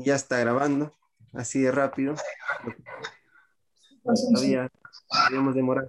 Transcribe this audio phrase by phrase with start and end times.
[0.00, 0.94] Ya está grabando,
[1.32, 2.14] así de rápido.
[4.04, 4.70] Todavía
[5.28, 5.88] podemos demorar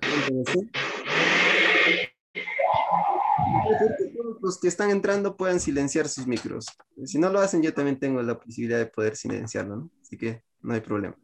[4.42, 6.66] los que están entrando puedan silenciar sus micros.
[7.06, 9.92] Si no lo hacen, yo también tengo la posibilidad de poder silenciarlo, ¿no?
[10.02, 11.16] Así que no hay problema.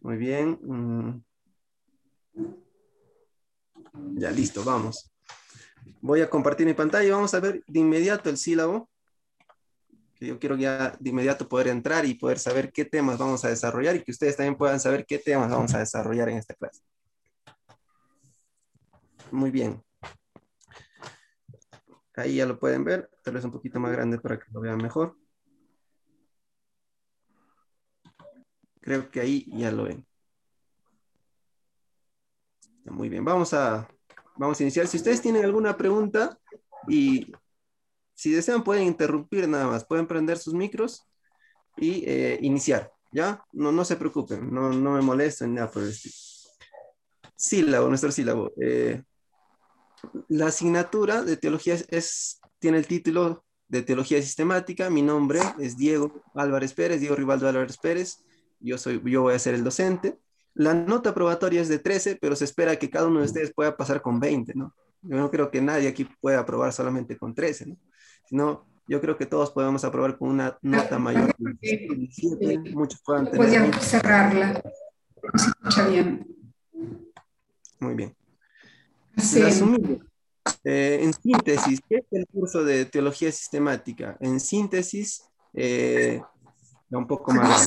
[0.00, 0.58] Muy bien.
[0.62, 1.22] Mm.
[4.18, 5.10] Ya, listo, vamos.
[6.00, 8.90] Voy a compartir mi pantalla y vamos a ver de inmediato el sílabo.
[10.18, 13.48] Que yo quiero ya de inmediato poder entrar y poder saber qué temas vamos a
[13.48, 16.82] desarrollar y que ustedes también puedan saber qué temas vamos a desarrollar en esta clase.
[19.30, 19.82] Muy bien.
[22.14, 24.78] Ahí ya lo pueden ver, tal vez un poquito más grande para que lo vean
[24.78, 25.16] mejor.
[28.80, 30.06] Creo que ahí ya lo ven.
[32.84, 33.86] Muy bien, vamos a,
[34.36, 34.86] vamos a iniciar.
[34.86, 36.38] Si ustedes tienen alguna pregunta
[36.88, 37.32] y
[38.16, 41.06] si desean pueden interrumpir nada más, pueden prender sus micros
[41.76, 43.44] y eh, iniciar, ¿ya?
[43.52, 46.14] No, no se preocupen, no, no me molesten nada por el estilo.
[47.36, 48.52] Sílabo, nuestro sílabo.
[48.58, 49.02] Eh,
[50.28, 54.88] la asignatura de teología es, tiene el título de teología sistemática.
[54.88, 58.24] Mi nombre es Diego Álvarez Pérez, Diego Rivaldo Álvarez Pérez.
[58.60, 60.18] Yo, soy, yo voy a ser el docente.
[60.54, 63.76] La nota probatoria es de 13, pero se espera que cada uno de ustedes pueda
[63.76, 64.74] pasar con 20, ¿no?
[65.02, 67.76] Yo no creo que nadie aquí pueda aprobar solamente con 13, ¿no?
[68.26, 71.34] Sino, yo creo que todos podemos aprobar con una nota mayor.
[71.38, 73.38] 17, muchos puedan tener.
[73.38, 74.62] Podríamos cerrarla.
[75.34, 76.26] Se escucha bien.
[77.80, 78.16] Muy bien.
[80.64, 84.16] Eh, en síntesis, ¿qué es el curso de teología sistemática?
[84.20, 85.24] En síntesis,
[85.54, 86.20] eh,
[86.90, 87.66] un poco más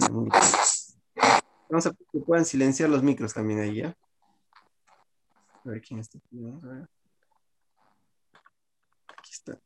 [1.70, 3.96] Vamos a que puedan silenciar los micros también ahí, ¿ya?
[5.66, 6.18] A ver quién está.
[9.18, 9.60] Aquí está.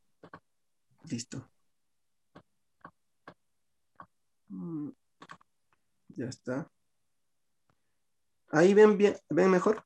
[1.09, 1.49] Listo.
[4.49, 4.89] Mm,
[6.09, 6.69] ya está.
[8.49, 9.83] Ahí ven bien, ven mejor.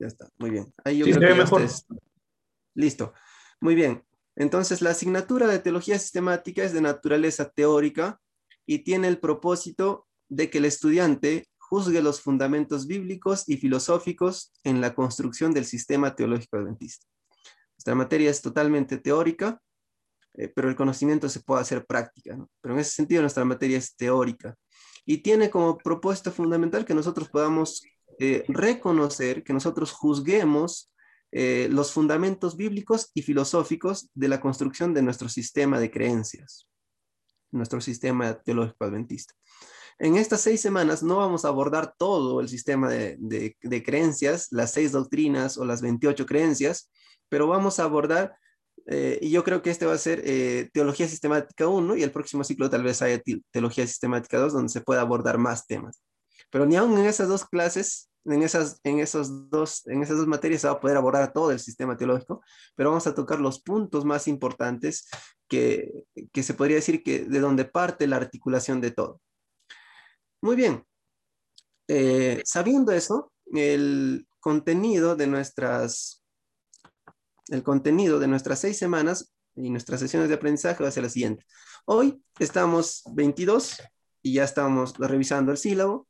[0.00, 0.72] Ya está, muy bien.
[0.82, 1.62] Ahí yo creo que mejor.
[2.74, 3.12] Listo.
[3.60, 4.02] Muy bien.
[4.34, 8.18] Entonces, la asignatura de teología sistemática es de naturaleza teórica
[8.64, 14.80] y tiene el propósito de que el estudiante juzgue los fundamentos bíblicos y filosóficos en
[14.80, 17.09] la construcción del sistema teológico adventista.
[17.80, 19.58] Esta materia es totalmente teórica,
[20.34, 22.36] eh, pero el conocimiento se puede hacer práctica.
[22.60, 24.54] Pero en ese sentido, nuestra materia es teórica
[25.06, 27.82] y tiene como propósito fundamental que nosotros podamos
[28.18, 30.92] eh, reconocer, que nosotros juzguemos
[31.32, 36.68] eh, los fundamentos bíblicos y filosóficos de la construcción de nuestro sistema de creencias,
[37.50, 39.32] nuestro sistema teológico adventista.
[39.98, 44.70] En estas seis semanas no vamos a abordar todo el sistema de, de creencias, las
[44.74, 46.90] seis doctrinas o las 28 creencias,
[47.30, 48.36] pero vamos a abordar
[48.86, 50.22] eh, y yo creo que este va a ser
[50.72, 54.82] Teología Sistemática 1 y el próximo ciclo tal vez haya Teología Sistemática 2 donde se
[54.82, 56.02] pueda abordar más temas.
[56.50, 60.26] Pero ni aún en esas dos clases en esas, en, esos dos, en esas dos
[60.26, 62.42] materias se va a poder abordar todo el sistema teológico,
[62.76, 65.08] pero vamos a tocar los puntos más importantes
[65.48, 69.20] que, que se podría decir que de donde parte la articulación de todo.
[70.42, 70.84] Muy bien.
[71.88, 76.19] Eh, sabiendo eso, el contenido de nuestras,
[77.50, 81.10] el contenido de nuestras seis semanas y nuestras sesiones de aprendizaje va a ser la
[81.10, 81.44] siguiente.
[81.84, 83.82] Hoy estamos 22
[84.22, 86.08] y ya estamos revisando el sílabo.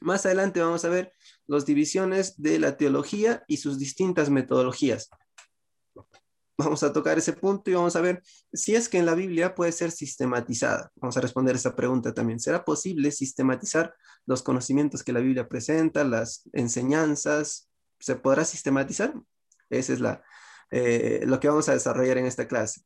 [0.00, 1.12] Más adelante vamos a ver
[1.46, 5.08] las divisiones de la teología y sus distintas metodologías.
[6.58, 8.20] Vamos a tocar ese punto y vamos a ver
[8.52, 10.90] si es que en la Biblia puede ser sistematizada.
[10.96, 12.40] Vamos a responder esa pregunta también.
[12.40, 13.94] ¿Será posible sistematizar
[14.26, 17.70] los conocimientos que la Biblia presenta, las enseñanzas?
[18.00, 19.14] ¿Se podrá sistematizar?
[19.70, 20.22] Ese es la,
[20.70, 22.82] eh, lo que vamos a desarrollar en esta clase.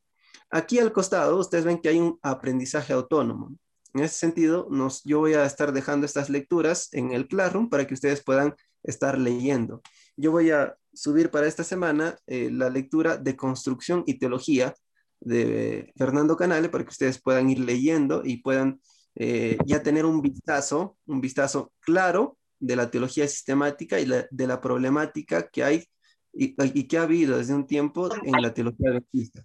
[0.49, 3.55] Aquí al costado, ustedes ven que hay un aprendizaje autónomo.
[3.93, 7.85] En ese sentido, nos, yo voy a estar dejando estas lecturas en el Classroom para
[7.85, 9.81] que ustedes puedan estar leyendo.
[10.15, 14.73] Yo voy a subir para esta semana eh, la lectura de Construcción y Teología
[15.19, 18.81] de Fernando Canale para que ustedes puedan ir leyendo y puedan
[19.15, 24.61] eh, ya tener un vistazo, un vistazo claro de la teología sistemática y de la
[24.61, 25.87] problemática que hay
[26.33, 29.43] y, y, que ha habido desde un tiempo en la teología adventista.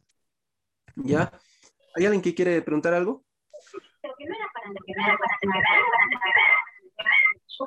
[0.97, 1.31] ¿Ya?
[1.95, 3.25] ¿Hay alguien que quiere preguntar algo?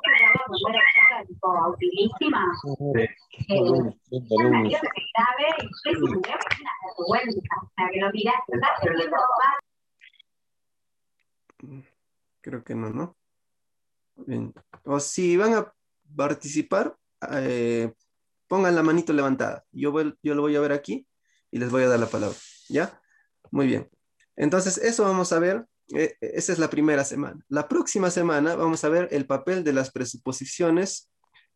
[0.08, 0.32] era
[3.78, 4.00] una
[6.96, 7.40] vergüenza
[7.92, 8.10] que lo
[11.58, 11.82] pero
[12.40, 13.16] creo que no no
[14.16, 14.52] Bien.
[14.84, 15.72] o si van a
[16.16, 16.96] participar
[17.30, 17.92] eh,
[18.52, 21.06] pongan la manito levantada yo, voy, yo lo voy a ver aquí
[21.50, 22.36] y les voy a dar la palabra
[22.68, 23.00] ¿ya?
[23.52, 23.88] Muy bien.
[24.34, 27.44] Entonces, eso vamos a ver, eh, esa es la primera semana.
[27.48, 31.10] La próxima semana vamos a ver el papel de las presuposiciones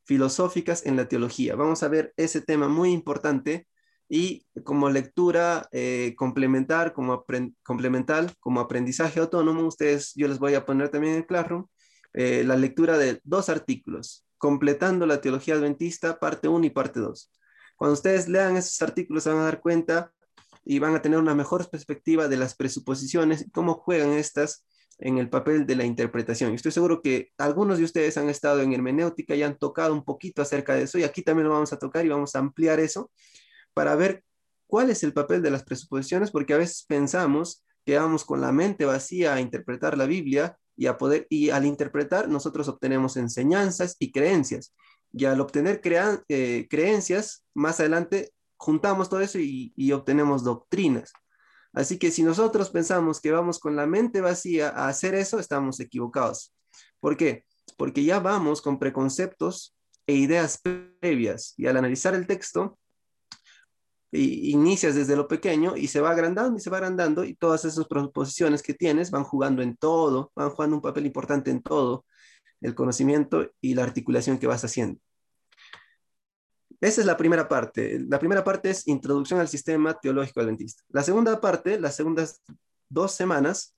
[0.04, 1.56] filosóficas en la teología.
[1.56, 3.66] Vamos a ver ese tema muy importante
[4.08, 7.24] y como lectura eh, complementar, como
[7.64, 11.66] complemental, como aprendizaje autónomo, ustedes, yo les voy a poner también en Classroom
[12.12, 17.32] eh, la lectura de dos artículos, completando la teología adventista, parte 1 y parte 2.
[17.76, 20.12] Cuando ustedes lean esos artículos se van a dar cuenta
[20.64, 24.66] y van a tener una mejor perspectiva de las presuposiciones y cómo juegan estas
[24.98, 26.54] en el papel de la interpretación.
[26.54, 30.42] Estoy seguro que algunos de ustedes han estado en hermenéutica y han tocado un poquito
[30.42, 33.10] acerca de eso y aquí también lo vamos a tocar y vamos a ampliar eso
[33.74, 34.24] para ver
[34.66, 38.52] cuál es el papel de las presuposiciones, porque a veces pensamos que vamos con la
[38.52, 43.96] mente vacía a interpretar la Biblia y a poder y al interpretar nosotros obtenemos enseñanzas
[43.98, 44.74] y creencias.
[45.12, 45.80] Y al obtener
[46.28, 51.12] eh, creencias, más adelante juntamos todo eso y, y obtenemos doctrinas.
[51.72, 55.78] Así que si nosotros pensamos que vamos con la mente vacía a hacer eso, estamos
[55.80, 56.54] equivocados.
[57.00, 57.44] ¿Por qué?
[57.76, 59.76] Porque ya vamos con preconceptos
[60.06, 60.60] e ideas
[61.00, 62.78] previas y al analizar el texto
[64.16, 67.86] inicias desde lo pequeño y se va agrandando y se va agrandando y todas esas
[67.86, 72.04] proposiciones que tienes van jugando en todo, van jugando un papel importante en todo
[72.60, 75.00] el conocimiento y la articulación que vas haciendo.
[76.80, 77.98] Esa es la primera parte.
[78.08, 80.82] La primera parte es introducción al sistema teológico adventista.
[80.88, 82.42] La segunda parte, las segundas
[82.88, 83.74] dos semanas,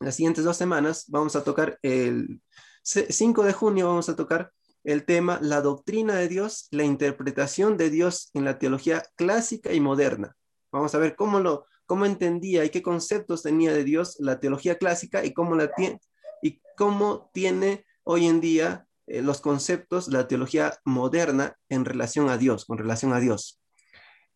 [0.00, 2.40] las siguientes dos semanas, vamos a tocar el
[2.82, 4.52] 5 de junio, vamos a tocar
[4.86, 9.80] el tema la doctrina de Dios, la interpretación de Dios en la teología clásica y
[9.80, 10.36] moderna.
[10.72, 14.76] Vamos a ver cómo lo cómo entendía y qué conceptos tenía de Dios la teología
[14.76, 16.00] clásica y cómo la tiene
[16.42, 22.38] y cómo tiene hoy en día eh, los conceptos la teología moderna en relación a
[22.38, 23.60] Dios, con relación a Dios.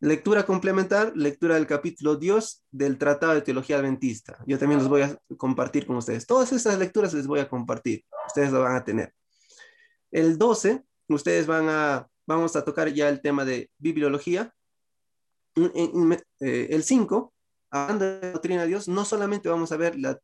[0.01, 4.39] Lectura complementar, lectura del capítulo Dios del Tratado de Teología Adventista.
[4.47, 6.27] Yo también los voy a compartir con ustedes.
[6.27, 8.05] Todas esas lecturas les voy a compartir.
[8.27, 9.13] Ustedes lo van a tener.
[10.11, 14.53] El 12, ustedes van a, vamos a tocar ya el tema de bibliología.
[15.57, 17.33] Eh, el 5,
[17.71, 20.21] hablando de la doctrina de Dios, no solamente vamos a ver la,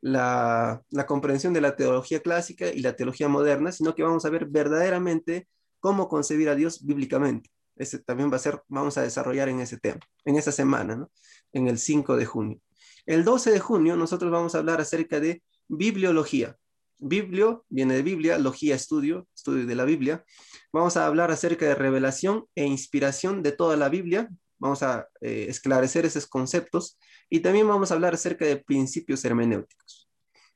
[0.00, 4.46] la, comprensión de la teología clásica y la teología moderna, sino que vamos a ver
[4.46, 5.48] verdaderamente
[5.80, 7.50] cómo concebir a Dios bíblicamente.
[7.76, 11.10] Ese también va a ser, vamos a desarrollar en ese tema, en esa semana, ¿no?
[11.52, 12.60] en el 5 de junio.
[13.04, 16.56] El 12 de junio nosotros vamos a hablar acerca de bibliología.
[16.98, 20.24] Biblio viene de Biblia, logía, estudio, estudio de la Biblia.
[20.72, 24.28] Vamos a hablar acerca de revelación e inspiración de toda la Biblia.
[24.58, 26.98] Vamos a eh, esclarecer esos conceptos
[27.28, 30.08] y también vamos a hablar acerca de principios hermenéuticos.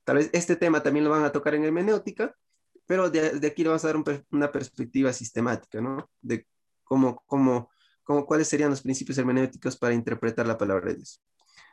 [0.04, 2.34] Tal vez este tema también lo van a tocar en hermenéutica,
[2.86, 6.10] pero de, aquí le vamos a dar una perspectiva sistemática, ¿no?
[6.20, 6.46] De
[6.82, 7.70] cómo, cómo,
[8.02, 11.22] cómo, cuáles serían los principios hermenéuticos para interpretar la palabra de Dios.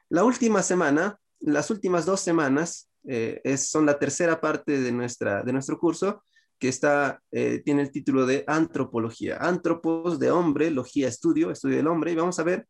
[0.10, 5.42] La última semana, las últimas dos semanas, eh, es, son la tercera parte de, nuestra,
[5.42, 6.24] de nuestro curso
[6.60, 9.38] que está, eh, tiene el título de Antropología.
[9.38, 12.12] Antropos de hombre, logía, estudio, estudio del hombre.
[12.12, 12.68] Y vamos a ver,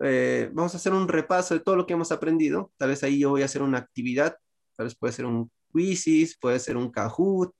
[0.00, 2.70] eh, vamos a hacer un repaso de todo lo que hemos aprendido.
[2.76, 4.36] Tal vez ahí yo voy a hacer una actividad,
[4.76, 7.52] tal vez puede ser un quizzes, puede ser un Kahoot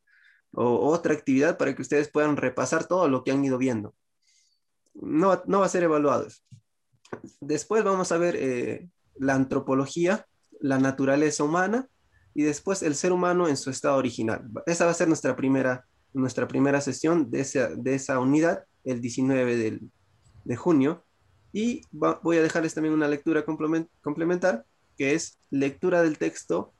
[0.54, 3.94] o otra actividad para que ustedes puedan repasar todo lo que han ido viendo.
[4.94, 6.28] No, no va a ser evaluado.
[7.40, 10.26] Después vamos a ver la antropología,
[10.60, 11.88] la naturaleza humana
[12.34, 14.48] y después el ser humano en su estado original.
[14.66, 19.00] Esa va a ser nuestra primera, nuestra primera sesión de esa, de esa unidad, el
[19.00, 19.80] 19
[20.44, 21.04] de junio.
[21.52, 24.64] Y voy a dejarles también una lectura complementar,
[24.96, 26.72] que es lectura del texto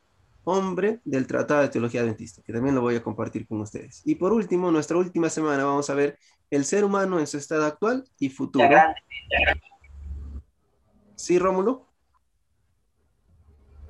[0.45, 4.03] Hombre del Tratado de Teología Adventista, que también lo voy a compartir con ustedes.
[4.05, 6.19] Y por último, nuestra última semana vamos a ver
[6.51, 8.69] el ser humano en su estado actual y futuro.
[11.15, 11.87] ¿Sí, Rómulo?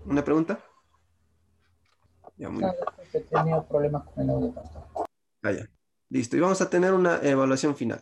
[0.04, 0.62] ¿Una pregunta?
[2.38, 4.54] He tenido problemas con el audio.
[5.42, 5.52] Ah,
[6.08, 6.36] Listo.
[6.36, 8.00] Y vamos a tener una evaluación final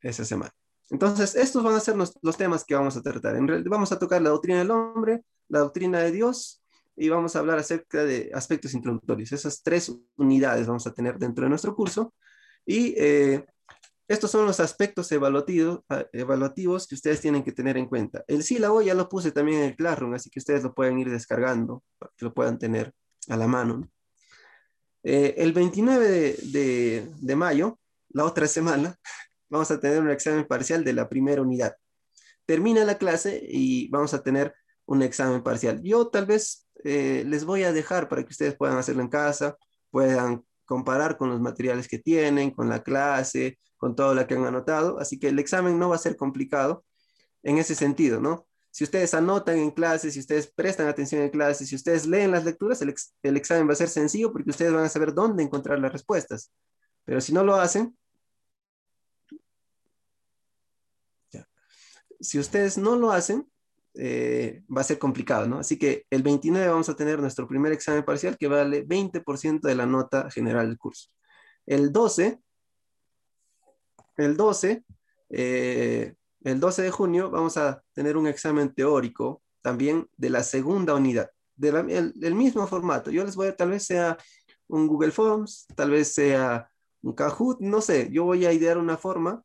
[0.00, 0.52] esa semana.
[0.90, 3.36] Entonces, estos van a ser los, temas que vamos a tratar.
[3.36, 6.62] En realidad, vamos a tocar la doctrina del hombre, la doctrina de Dios
[6.96, 9.32] y vamos a hablar acerca de aspectos introductorios.
[9.32, 12.14] Esas tres unidades vamos a tener dentro de nuestro curso.
[12.64, 13.44] Y eh,
[14.08, 15.80] estos son los aspectos evaluativos,
[16.12, 18.24] evaluativos que ustedes tienen que tener en cuenta.
[18.28, 21.10] El sílabo ya lo puse también en el Classroom, así que ustedes lo pueden ir
[21.10, 22.92] descargando para que lo puedan tener
[23.28, 23.88] a la mano.
[25.02, 27.78] Eh, el 29 de, mayo,
[28.08, 28.96] la otra semana,
[29.48, 31.76] vamos a tener un examen parcial de la primera unidad.
[32.44, 34.54] Termina la clase y vamos a tener
[34.84, 35.82] un examen parcial.
[35.82, 39.56] Yo tal vez eh, les voy a dejar para que ustedes puedan hacerlo en casa,
[39.90, 44.44] puedan comparar con los materiales que tienen, con la clase, con todo lo que han
[44.44, 44.98] anotado.
[44.98, 46.84] Así que el examen no va a ser complicado
[47.42, 48.46] en ese sentido, ¿no?
[48.76, 52.44] Si ustedes anotan en clases, si ustedes prestan atención en clases, si ustedes leen las
[52.44, 55.78] lecturas, el, el examen va a ser sencillo porque ustedes van a saber dónde encontrar
[55.78, 56.52] las respuestas.
[57.06, 57.96] Pero si no lo hacen,
[62.20, 63.50] si ustedes no lo hacen,
[63.94, 65.60] eh, va a ser complicado, ¿no?
[65.60, 69.74] Así que el 29 vamos a tener nuestro primer examen parcial que vale 20% de
[69.74, 71.08] la nota general del curso.
[71.64, 72.38] El 12,
[74.18, 74.84] el 12,
[75.30, 76.14] eh,
[76.46, 81.28] el 12 de junio vamos a tener un examen teórico también de la segunda unidad,
[81.56, 83.10] del mismo formato.
[83.10, 84.16] Yo les voy a, tal vez sea
[84.68, 86.70] un Google Forms, tal vez sea
[87.02, 89.42] un Kahoot, no sé, yo voy a idear una forma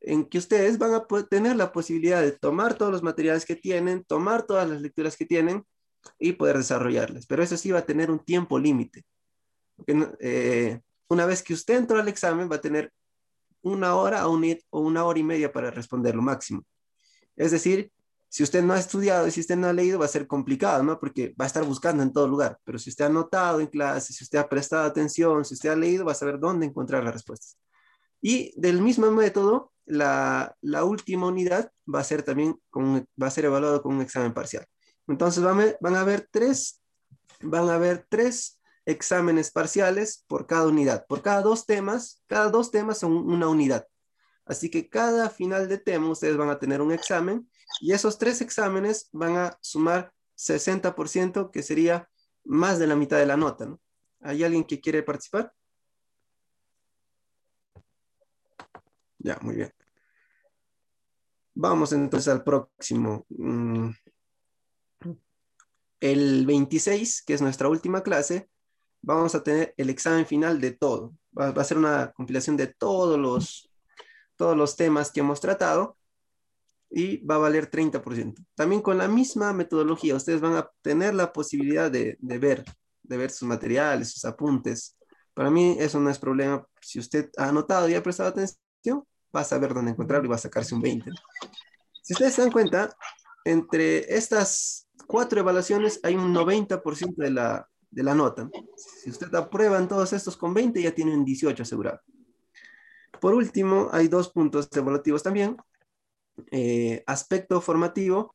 [0.00, 4.04] en que ustedes van a tener la posibilidad de tomar todos los materiales que tienen,
[4.04, 5.64] tomar todas las lecturas que tienen
[6.16, 7.26] y poder desarrollarlas.
[7.26, 9.04] Pero eso sí va a tener un tiempo límite.
[10.20, 12.92] Eh, una vez que usted entró al examen, va a tener
[13.66, 14.38] una hora o,
[14.80, 16.64] una hora y media para responder lo máximo.
[17.34, 17.92] Es decir,
[18.28, 20.82] si usted no ha estudiado y si usted no ha leído, va a ser complicado,
[20.82, 20.98] ¿no?
[21.00, 22.58] Porque va a estar buscando en todo lugar.
[22.64, 25.76] Pero si usted ha notado en clase, si usted ha prestado atención, si usted ha
[25.76, 27.58] leído, va a saber dónde encontrar las respuestas.
[28.20, 30.54] Y del mismo método, la,
[30.84, 34.64] última unidad va a ser también con, va a ser evaluado con un examen parcial.
[35.08, 36.82] Entonces van a, van a haber tres,
[37.40, 38.55] van a haber tres
[38.86, 41.06] exámenes parciales por cada unidad.
[41.06, 43.86] Por cada dos temas, cada dos temas son una unidad.
[44.46, 47.50] Así que cada final de tema ustedes van a tener un examen
[47.80, 52.08] y esos tres exámenes van a sumar 60%, que sería
[52.44, 53.66] más de la mitad de la nota.
[53.66, 53.80] ¿no?
[54.20, 55.52] ¿Hay alguien que quiere participar?
[59.18, 59.72] Ya, muy bien.
[61.54, 63.26] Vamos entonces al próximo.
[63.30, 63.90] Mm.
[65.98, 68.48] El 26, que es nuestra última clase,
[69.06, 71.14] vamos a tener el examen final de todo.
[71.38, 73.70] Va, a ser una compilación de todos los,
[74.34, 75.96] todos los temas que hemos tratado
[76.90, 78.34] y va a valer 30%.
[78.56, 82.64] También con la misma metodología, ustedes van a tener la posibilidad de, de ver,
[83.04, 84.96] de ver sus materiales, sus apuntes.
[85.34, 86.66] Para mí eso no es problema.
[86.80, 90.36] Si usted ha anotado y ha prestado atención, va a saber dónde encontrarlo y va
[90.36, 91.12] a sacarse un 20.
[92.02, 92.96] Si ustedes se dan cuenta,
[93.44, 98.50] entre estas cuatro evaluaciones hay un 90% de la, de la nota.
[98.76, 101.98] Si usted aprueba en todos estos con 20, ya tiene un 18 asegurado.
[103.22, 105.56] Por último, hay dos puntos evaluativos también.
[106.50, 108.34] Eh, aspecto formativo,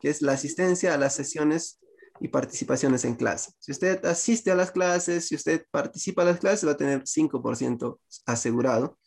[0.00, 1.78] que es la asistencia a las sesiones
[2.18, 3.52] y participaciones en clase.
[3.60, 7.04] Si usted asiste a las clases, si usted participa a las clases, va a tener
[7.04, 8.98] 5% asegurado.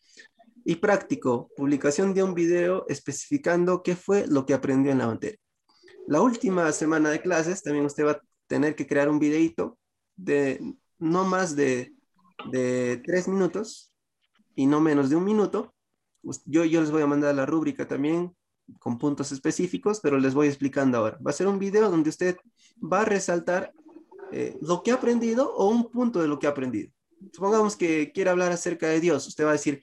[0.64, 5.40] Y práctico, publicación de un video especificando qué fue lo que aprendió en la materia.
[6.08, 9.79] La última semana de clases también usted va a tener que crear un videito
[10.20, 11.94] de no más de,
[12.52, 13.94] de tres minutos
[14.56, 15.74] y no menos de un minuto.
[16.46, 18.36] Yo, yo les voy a mandar la rúbrica también
[18.80, 21.18] con puntos específicos, pero les voy explicando ahora.
[21.26, 22.38] Va a ser un video donde usted
[22.82, 23.72] va a resaltar
[24.32, 26.92] eh, lo que ha aprendido o un punto de lo que ha aprendido.
[27.34, 29.28] Supongamos que quiere hablar acerca de Dios.
[29.28, 29.82] Usted va a decir,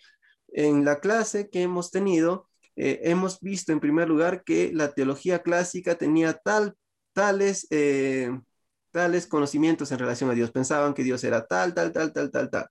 [0.49, 5.43] en la clase que hemos tenido, eh, hemos visto en primer lugar que la teología
[5.43, 6.77] clásica tenía tal,
[7.13, 8.31] tales, eh,
[8.97, 10.51] tales conocimientos en relación a Dios.
[10.51, 12.67] Pensaban que Dios era tal, tal, tal, tal, tal, tal.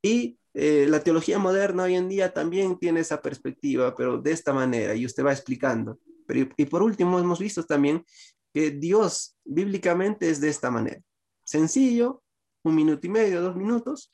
[0.00, 4.54] Y eh, la teología moderna hoy en día también tiene esa perspectiva, pero de esta
[4.54, 5.98] manera, y usted va explicando.
[6.26, 8.06] Pero, y por último, hemos visto también
[8.54, 11.02] que Dios bíblicamente es de esta manera.
[11.44, 12.22] Sencillo,
[12.62, 14.10] un minuto y medio, dos minutos,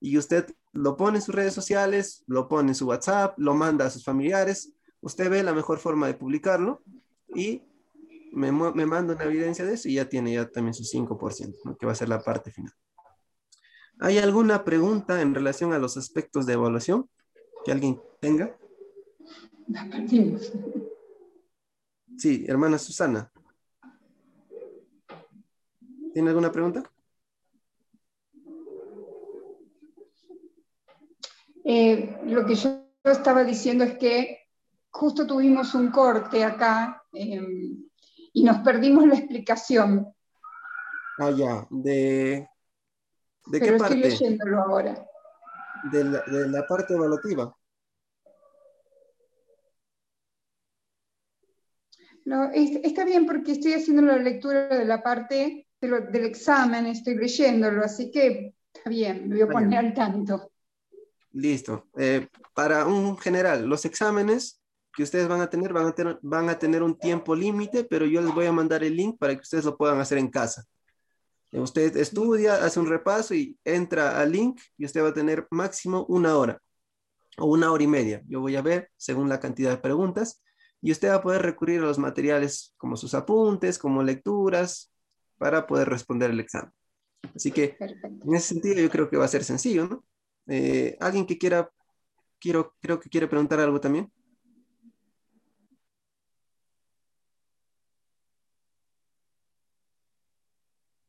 [0.00, 3.84] y usted lo pone en sus redes sociales, lo pone en su WhatsApp, lo manda
[3.84, 4.72] a sus familiares,
[5.02, 6.82] usted ve la mejor forma de publicarlo
[7.34, 7.60] y
[8.36, 11.86] me, me manda una evidencia de eso y ya tiene ya también su 5%, que
[11.86, 12.72] va a ser la parte final.
[13.98, 17.08] ¿Hay alguna pregunta en relación a los aspectos de evaluación
[17.64, 18.54] que alguien tenga?
[22.18, 23.32] Sí, hermana Susana.
[26.12, 26.82] ¿Tiene alguna pregunta?
[31.64, 34.46] Eh, lo que yo estaba diciendo es que
[34.90, 37.85] justo tuvimos un corte acá em,
[38.36, 40.14] y nos perdimos la explicación.
[41.18, 42.46] Ah, ya, de...
[43.46, 43.94] ¿De qué parte?
[43.94, 45.06] Estoy leyéndolo ahora.
[45.90, 47.56] De la, parte evaluativa.
[52.26, 57.84] No, está bien porque estoy haciendo la lectura de la parte del examen, estoy leyéndolo,
[57.84, 60.52] así que está bien, me voy a poner al tanto.
[61.32, 61.86] Listo.
[61.96, 64.60] Eh, para un general, los exámenes
[64.96, 68.06] que ustedes van a tener van a tener, van a tener un tiempo límite, pero
[68.06, 70.64] yo les voy a mandar el link para que ustedes lo puedan hacer en casa.
[71.52, 76.06] Usted estudia, hace un repaso y entra al link y usted va a tener máximo
[76.08, 76.60] una hora
[77.38, 78.22] o una hora y media.
[78.26, 80.42] Yo voy a ver según la cantidad de preguntas
[80.80, 84.92] y usted va a poder recurrir a los materiales como sus apuntes, como lecturas,
[85.36, 86.72] para poder responder el examen.
[87.34, 90.04] Así que en ese sentido yo creo que va a ser sencillo, ¿no?
[90.46, 91.70] Eh, ¿Alguien que quiera,
[92.38, 94.10] quiero, creo que quiere preguntar algo también?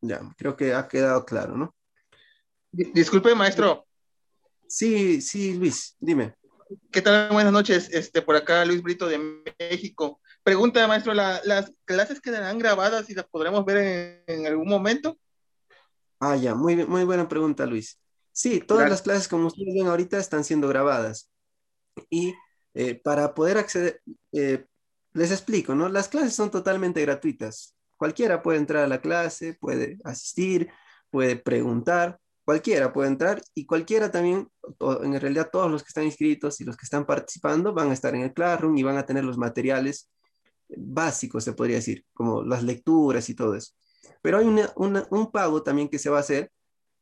[0.08, 1.76] Ya, creo que ha quedado claro, ¿no?
[2.72, 3.86] Disculpe, maestro.
[4.68, 6.34] Sí, sí, Luis, dime.
[6.92, 7.34] ¿Qué tal?
[7.34, 7.90] Buenas noches.
[7.92, 10.22] Este, por acá Luis Brito de México.
[10.44, 15.18] Pregunta, maestro, ¿las clases quedarán grabadas y las podremos ver en, algún momento?
[16.22, 18.00] Ah, ya, muy, muy buena pregunta, Luis.
[18.32, 21.30] Sí, todas las clases, como ustedes ven ahorita, están siendo grabadas.
[22.10, 22.34] Y
[22.74, 24.66] eh, para poder acceder, eh,
[25.12, 25.90] les explico, ¿no?
[25.90, 27.77] Las clases son totalmente gratuitas.
[27.98, 30.70] Cualquiera puede entrar a la clase, puede asistir,
[31.10, 34.50] puede preguntar, cualquiera puede entrar y cualquiera también,
[34.80, 38.16] en realidad todos los que están inscritos y los que están participando van a estar
[38.16, 40.10] en el Classroom y van a tener los materiales
[40.70, 43.74] básicos, se podría decir, como las lecturas y todo eso.
[44.22, 46.52] Pero hay un pago también que se va a hacer,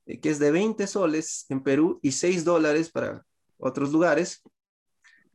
[0.05, 3.25] eh, que es de 20 soles en Perú y 6 dólares para
[3.57, 4.41] otros lugares,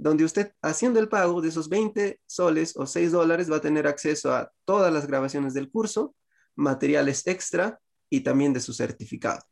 [0.01, 3.87] donde usted haciendo el pago de esos 20 soles o 6 dólares va a tener
[3.87, 6.15] acceso a todas las grabaciones del curso,
[6.57, 7.79] materiales extra
[8.09, 9.43] y también de su certificado.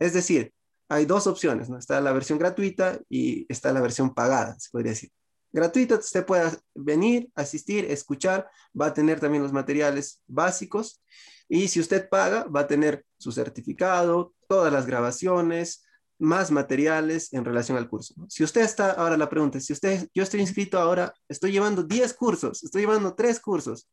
[0.00, 0.52] Es decir,
[0.88, 1.78] hay dos opciones, ¿no?
[1.78, 5.10] Está la versión gratuita y está la versión pagada, se podría decir.
[5.52, 11.00] Gratuita, usted puede venir, asistir, escuchar, va a tener también los materiales básicos
[11.48, 15.85] y si usted paga, va a tener su certificado, todas las grabaciones,
[16.18, 18.14] más materiales en relación al curso.
[18.28, 22.14] Si usted está, ahora la pregunta, si usted, yo estoy inscrito ahora, estoy llevando 10
[22.14, 23.88] cursos, estoy llevando 3 cursos,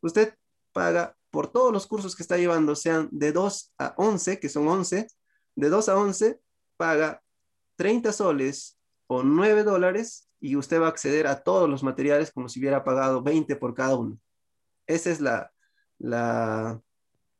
[0.00, 0.34] usted
[0.72, 4.68] paga por todos los cursos que está llevando, sean de 2 a 11, que son
[4.68, 5.06] 11,
[5.56, 6.40] de 2 a 11
[6.76, 7.22] paga
[7.76, 12.48] 30 soles o 9 dólares y usted va a acceder a todos los materiales como
[12.48, 14.18] si hubiera pagado 20 por cada uno.
[14.86, 15.52] Esa es la,
[15.98, 16.80] la,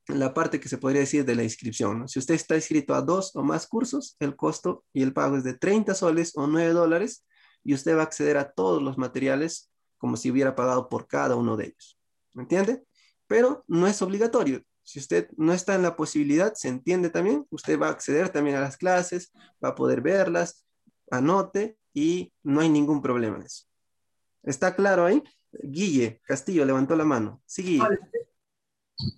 [0.08, 2.08] la parte que se podría decir de la inscripción.
[2.08, 5.44] Si usted está inscrito a dos o más cursos, el costo y el pago es
[5.44, 7.24] de 30 soles o 9 dólares
[7.62, 11.36] y usted va a acceder a todos los materiales como si hubiera pagado por cada
[11.36, 11.98] uno de ellos.
[12.34, 12.82] ¿Me entiende?
[13.26, 14.62] Pero no es obligatorio.
[14.82, 18.56] Si usted no está en la posibilidad, se entiende también, usted va a acceder también
[18.56, 19.32] a las clases,
[19.64, 20.66] va a poder verlas,
[21.10, 23.64] anote y no hay ningún problema en eso.
[24.42, 25.22] ¿Está claro ahí?
[25.62, 27.40] Guille Castillo levantó la mano.
[27.46, 27.98] Sí, Guille.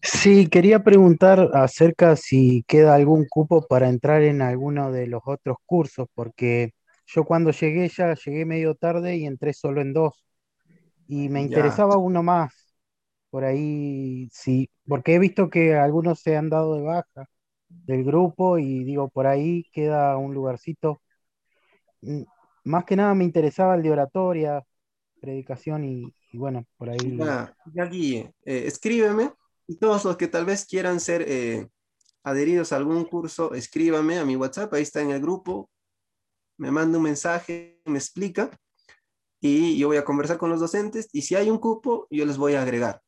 [0.02, 5.56] Sí, quería preguntar acerca si queda algún cupo para entrar en alguno de los otros
[5.66, 6.72] cursos, porque
[7.06, 10.24] yo cuando llegué ya llegué medio tarde y entré solo en dos.
[11.08, 12.52] Y me interesaba uno más
[13.30, 17.26] por ahí sí, porque he visto que algunos se han dado de baja
[17.68, 21.00] del grupo y digo, por ahí queda un lugarcito.
[22.02, 22.22] Mm,
[22.64, 24.62] más que nada me interesaba el de oratoria,
[25.20, 27.16] predicación y, bueno, por ahí.
[27.18, 29.32] Ya, ya eh, escríbeme
[29.66, 31.68] y todos los que tal vez quieran ser eh,
[32.24, 35.70] adheridos a algún curso, escríbame a mi WhatsApp, ahí está en el grupo,
[36.58, 38.50] me manda un mensaje, me explica
[39.40, 42.36] y yo voy a conversar con los docentes y si hay un cupo, yo les
[42.36, 43.02] voy a agregar.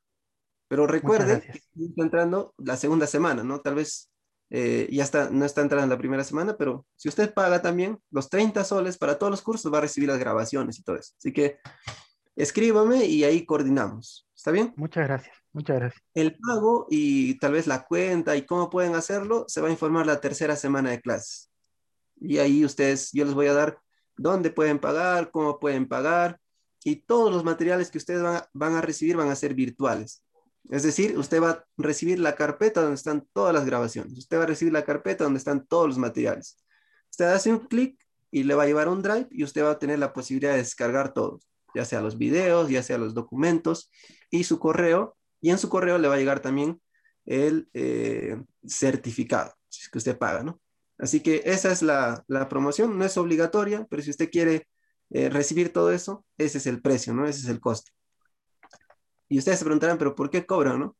[0.68, 3.60] Pero recuerde que está entrando la segunda semana, ¿no?
[3.60, 4.10] Tal vez
[4.50, 8.28] eh, ya está, no está entrando la primera semana, pero si usted paga también los
[8.28, 11.14] 30 soles para todos los cursos, va a recibir las grabaciones y todo eso.
[11.18, 11.58] Así que
[12.36, 14.28] escríbame y ahí coordinamos.
[14.36, 14.74] ¿Está bien?
[14.76, 16.02] Muchas gracias, muchas gracias.
[16.14, 20.06] El pago y tal vez la cuenta y cómo pueden hacerlo, se va a informar
[20.06, 21.50] la tercera semana de clases.
[22.20, 23.78] Y ahí ustedes, yo les voy a dar
[24.16, 26.40] dónde pueden pagar, cómo pueden pagar
[26.84, 30.22] y todos los materiales que ustedes van a recibir van a ser virtuales.
[30.70, 34.18] Es decir, usted va a recibir la carpeta donde están todas las grabaciones.
[34.18, 36.58] Usted va a recibir la carpeta donde están todos los materiales.
[37.10, 37.98] Usted hace un clic
[38.30, 40.58] y le va a llevar un drive y usted va a tener la posibilidad de
[40.58, 41.40] descargar todo,
[41.74, 43.90] ya sea los videos, ya sea los documentos
[44.30, 45.16] y su correo.
[45.40, 46.80] Y en su correo le va a llegar también
[47.26, 50.60] el eh, certificado, si es que usted paga, ¿no?
[50.98, 54.66] Así que esa es la, promoción, no es obligatoria, pero si usted quiere
[55.10, 57.26] eh, recibir todo eso, ese es el precio, ¿no?
[57.26, 57.92] Ese es el costo.
[59.28, 60.96] Y ustedes se preguntarán, pero ¿por qué cobran, no?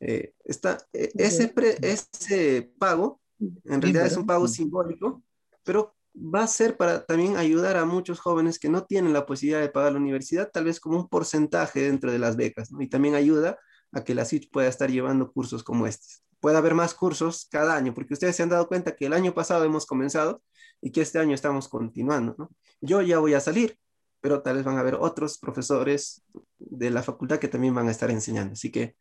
[0.00, 5.24] Eh, está, ese, ese pago, en realidad es un pago simbólico,
[5.64, 9.60] pero va a ser para también ayudar a muchos jóvenes que no tienen la posibilidad
[9.60, 12.70] de pagar la universidad, tal vez como un porcentaje dentro de las becas.
[12.78, 13.58] Y también ayuda
[13.92, 16.22] a que la CIT pueda estar llevando cursos como estos.
[16.40, 19.34] Puede haber más cursos cada año, porque ustedes se han dado cuenta que el año
[19.34, 20.42] pasado hemos comenzado
[20.80, 22.50] y que este año estamos continuando.
[22.80, 23.78] Yo ya voy a salir,
[24.20, 26.22] pero tal vez van a haber otros profesores
[26.58, 28.52] de la facultad que también van a estar enseñando.
[28.52, 28.96] Así que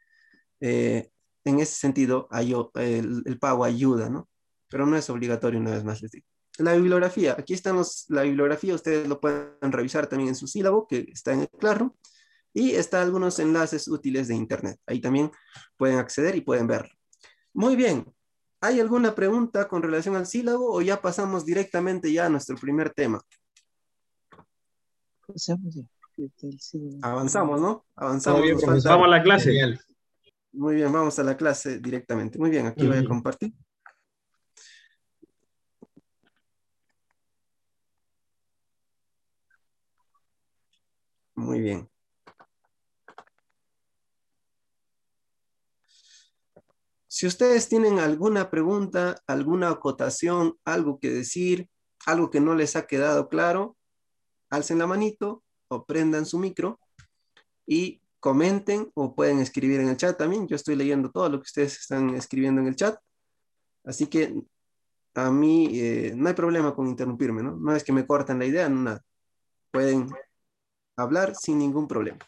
[0.59, 1.09] eh,
[1.45, 4.25] en ese sentido el, pago ayuda.
[4.69, 6.27] Pero no es obligatorio, una vez más les digo.
[6.57, 7.35] La bibliografía.
[7.37, 11.41] Aquí están la bibliografía, ustedes lo pueden revisar también en su sílabo, que está en
[11.41, 11.95] el claro.
[12.53, 14.79] Y está algunos enlaces útiles de Internet.
[14.87, 15.31] Ahí también
[15.75, 16.93] pueden acceder y pueden verlo.
[17.53, 18.05] Muy bien.
[18.61, 22.91] ¿Hay alguna pregunta con relación al sílabo o ya pasamos directamente ya a nuestro primer
[22.91, 23.21] tema?
[27.01, 27.85] Avanzamos, ¿no?
[27.95, 28.41] Avanzamos.
[28.63, 29.79] vamos a la clase.
[30.53, 32.39] Muy bien, vamos a la clase directamente.
[32.39, 33.53] Muy bien, aquí voy a compartir.
[41.37, 41.87] Muy bien.
[47.07, 51.69] Si ustedes tienen alguna pregunta, alguna acotación, algo que decir,
[52.07, 53.77] algo que no les ha quedado claro,
[54.49, 56.79] alcen la manito o prendan su micro
[57.67, 60.47] y comenten o pueden escribir en el chat también.
[60.47, 62.99] Yo estoy leyendo todo lo que ustedes están escribiendo en el chat.
[63.83, 64.41] Así que
[65.13, 67.55] a mí eh, no hay problema con interrumpirme, ¿no?
[67.55, 69.01] No es que me corten la idea, no nada.
[69.71, 70.09] Pueden
[70.97, 72.19] hablar sin ningún problema.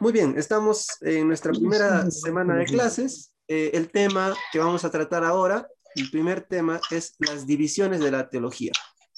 [0.00, 3.34] Muy bien, estamos en nuestra primera semana de clases.
[3.46, 8.10] Eh, el tema que vamos a tratar ahora, el primer tema es las divisiones de
[8.10, 8.72] la teología,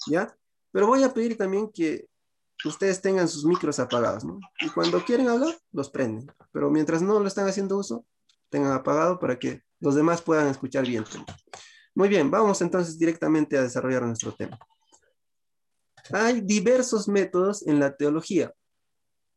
[0.08, 0.34] ¿ya?
[0.72, 2.08] Pero voy a pedir también que
[2.64, 4.40] ustedes tengan sus micros apagados, ¿no?
[4.60, 6.26] Y cuando quieren hablar, los prenden.
[6.50, 8.04] Pero mientras no lo están haciendo uso,
[8.48, 11.04] tengan apagado para que los demás puedan escuchar bien.
[11.94, 14.58] Muy bien, vamos entonces directamente a desarrollar nuestro tema.
[16.10, 18.52] Hay diversos métodos en la teología.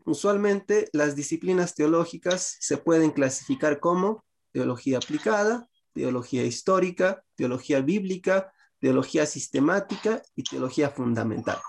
[0.06, 9.26] Usualmente las disciplinas teológicas se pueden clasificar como teología aplicada, teología histórica, teología bíblica, teología
[9.26, 11.60] sistemática y teología fundamental.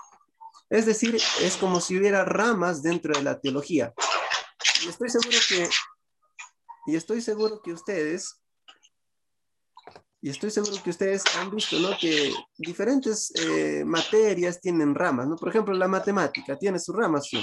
[0.69, 3.93] Es decir, es como si hubiera ramas dentro de la teología.
[4.83, 5.69] Y estoy seguro que,
[6.87, 8.41] y estoy seguro que ustedes,
[10.21, 11.89] y estoy seguro que ustedes han visto, ¿no?
[11.99, 15.35] Que diferentes eh, materias tienen ramas, ¿no?
[15.35, 17.39] Por ejemplo, la matemática tiene sus ramas, ¿sí?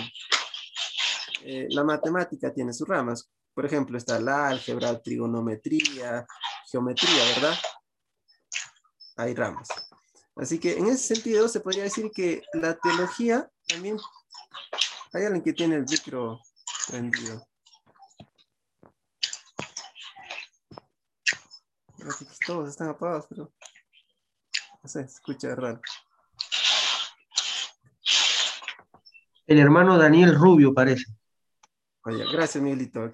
[1.44, 3.30] Eh, la matemática tiene sus ramas.
[3.54, 6.26] Por ejemplo, está la álgebra, trigonometría,
[6.70, 7.54] geometría, ¿verdad?
[9.16, 9.68] Hay ramas.
[10.34, 13.98] Así que en ese sentido se podría decir que la teología también...
[15.12, 16.40] Hay alguien que tiene el micro
[16.88, 17.46] prendido.
[22.46, 23.52] Todos están apagados, pero...
[24.82, 25.80] No sé, se escucha raro.
[29.46, 31.04] El hermano Daniel Rubio parece.
[32.04, 33.10] Oye, gracias, Miguelito.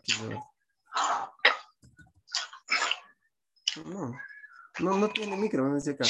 [3.85, 4.20] no,
[4.81, 6.05] no, no tiene micro, no acá.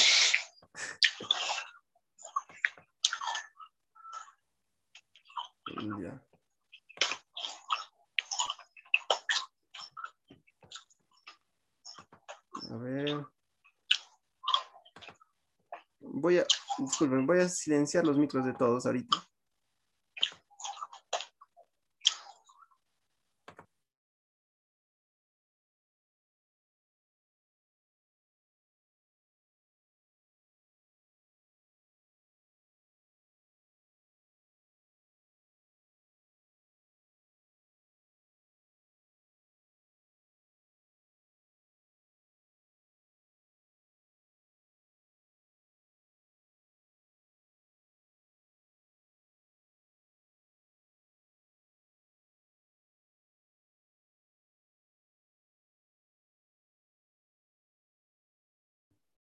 [12.71, 13.27] A ver.
[16.01, 16.47] Voy a,
[16.79, 19.30] disculpen, voy a silenciar los micros de todos ahorita.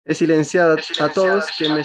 [0.07, 1.83] He silenciado a todos que me...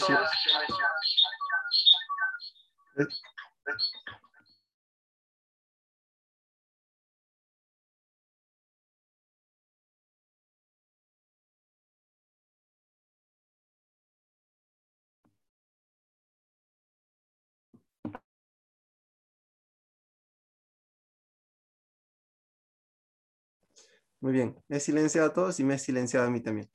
[24.22, 26.70] Muy bien, he silenciado a todos y me he silenciado a mí también.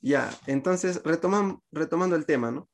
[0.00, 2.68] Ya, entonces retomando el tema, ¿no?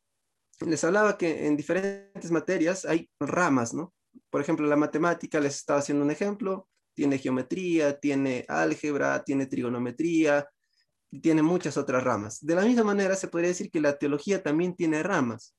[0.61, 3.93] Les hablaba que en diferentes materias hay ramas, ¿no?
[4.31, 10.49] Por ejemplo, la matemática, les estaba haciendo un ejemplo, tiene geometría, tiene álgebra, tiene trigonometría,
[11.21, 12.45] tiene muchas otras ramas.
[12.45, 15.55] De la misma manera, se podría decir que la teología también tiene ramas.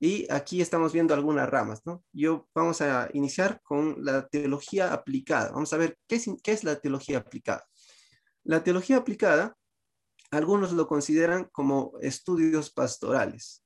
[0.00, 2.04] Y aquí estamos viendo algunas ramas, ¿no?
[2.12, 5.50] Yo vamos a iniciar con la teología aplicada.
[5.50, 7.66] Vamos a ver qué es, la teología aplicada.
[8.44, 9.56] La teología aplicada
[10.30, 13.64] algunos lo consideran como estudios pastorales.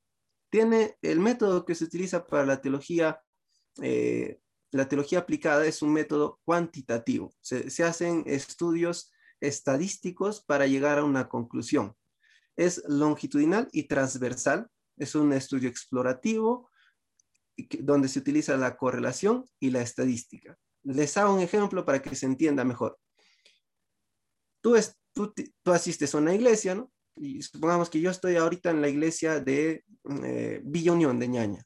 [0.49, 3.21] Tiene el método que se utiliza para la teología,
[3.81, 4.39] eh,
[4.71, 7.33] la teología aplicada es un método cuantitativo.
[7.41, 11.95] Se, hacen estudios estadísticos para llegar a una conclusión.
[12.55, 14.69] es longitudinal y transversal.
[14.97, 16.69] Es un estudio explorativo
[17.79, 20.57] donde se utiliza la correlación y la estadística.
[20.83, 22.99] Les hago un ejemplo para que se entienda mejor.
[24.61, 24.75] Tú,
[25.13, 25.33] tú,
[25.65, 26.91] asistes a una iglesia, ¿no?
[27.15, 29.85] Y supongamos que yo estoy ahorita en la iglesia de
[30.23, 31.63] eh, Villa Unión de Ñaña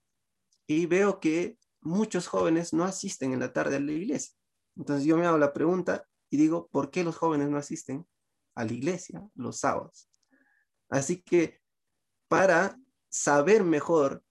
[0.68, 4.36] y veo que muchos jóvenes no asisten en la tarde a la iglesia.
[4.76, 8.06] Entonces yo me hago la pregunta y digo, ¿por qué los jóvenes no asisten
[8.56, 10.10] a la iglesia los sábados?
[10.90, 11.62] Así que
[12.28, 12.78] para
[13.10, 14.24] saber mejor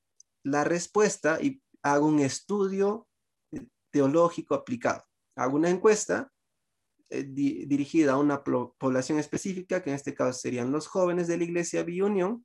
[0.42, 3.08] la respuesta y hago un estudio
[3.52, 5.02] eh, teológico aplicado.
[5.34, 6.30] Hago una encuesta
[7.10, 11.44] eh, dirigida a una población específica, que en este caso serían los jóvenes de la
[11.44, 12.44] iglesia Unión.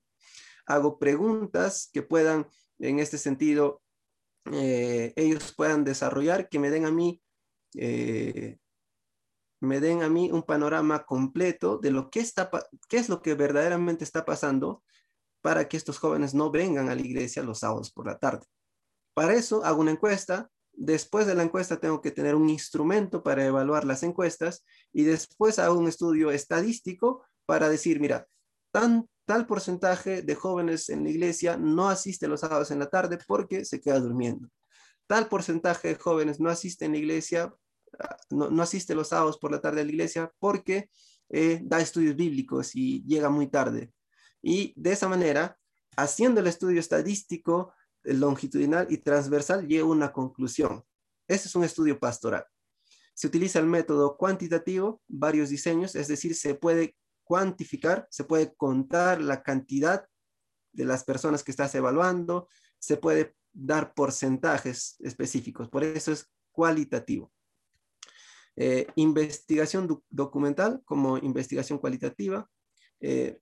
[0.65, 2.47] Hago preguntas que puedan,
[2.80, 3.82] en este sentido,
[4.52, 7.21] eh, ellos puedan desarrollar, que me den a mí,
[7.74, 8.60] me
[9.80, 12.50] den a mí un panorama completo de lo que está,
[12.89, 14.84] qué es lo que verdaderamente está pasando
[15.41, 18.45] para que estos jóvenes no vengan a la iglesia los sábados por la tarde.
[19.13, 20.50] Para eso hago una encuesta.
[20.73, 25.60] Después de la encuesta tengo que tener un instrumento para evaluar las encuestas y después
[25.60, 28.27] hago un estudio estadístico para decir, mira,
[28.71, 33.65] tal porcentaje de jóvenes en la iglesia no asiste los sábados en la tarde porque
[33.65, 34.49] se queda durmiendo.
[35.07, 37.53] Tal porcentaje de jóvenes no asiste en la iglesia,
[37.99, 40.89] ah, no, asiste los sábados por la tarde a la iglesia porque
[41.29, 43.91] eh, da estudios bíblicos y llega muy tarde.
[44.41, 45.57] Y de esa manera,
[45.97, 50.83] haciendo el estudio estadístico, longitudinal y transversal, llego a una conclusión.
[51.27, 52.45] Este es un estudio pastoral.
[53.13, 59.21] Se utiliza el método cuantitativo, varios diseños, es decir, se puede cuantificar, se puede contar
[59.21, 60.05] la cantidad
[60.73, 62.47] de las personas que estás evaluando,
[62.79, 67.31] se puede dar porcentajes específicos, por eso es cualitativo.
[68.55, 72.49] Eh, investigación documental como investigación cualitativa.
[72.99, 73.39] Eh,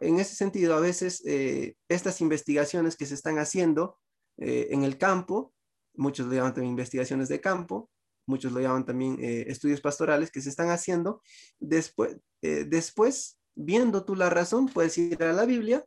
[0.00, 3.98] en ese sentido, a veces eh, estas investigaciones que se están haciendo
[4.38, 5.52] eh, en el campo,
[5.94, 7.90] muchos lo llaman también investigaciones de campo,
[8.26, 11.22] muchos lo llaman también eh, estudios pastorales que se están haciendo,
[11.58, 15.84] después, después, viendo tú la razón, puedes ir a la Biblia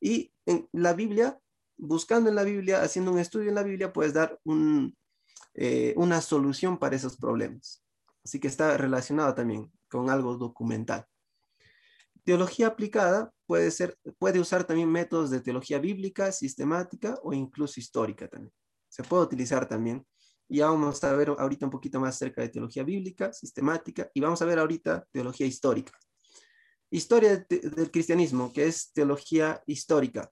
[0.00, 1.38] y en la Biblia,
[1.78, 6.96] buscando en la Biblia, haciendo un estudio en la Biblia, puedes dar una solución para
[6.96, 7.82] esos problemas.
[8.24, 11.06] Así que está relacionado también con algo documental.
[12.26, 18.26] Teología aplicada puede, ser, puede usar también métodos de teología bíblica, sistemática o incluso histórica
[18.26, 18.52] también.
[18.88, 20.04] Se puede utilizar también.
[20.48, 24.42] Y vamos a ver ahorita un poquito más acerca de teología bíblica, sistemática, y vamos
[24.42, 25.92] a ver ahorita teología histórica.
[26.90, 30.28] Historia del cristianismo, que es teología histórica.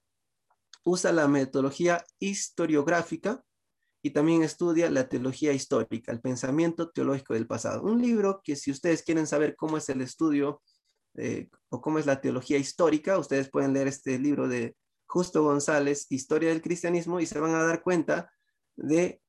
[0.83, 3.41] Usa la metodología historiográfica
[4.01, 7.83] y también estudia la teología histórica, el pensamiento teológico del pasado.
[7.83, 10.61] Un libro que si ustedes quieren saber cómo es el estudio
[11.17, 14.75] eh, o cómo es la teología histórica, ustedes pueden leer este libro de
[15.07, 18.31] Justo González, Historia del Cristianismo, y se van a dar cuenta
[18.75, 19.21] de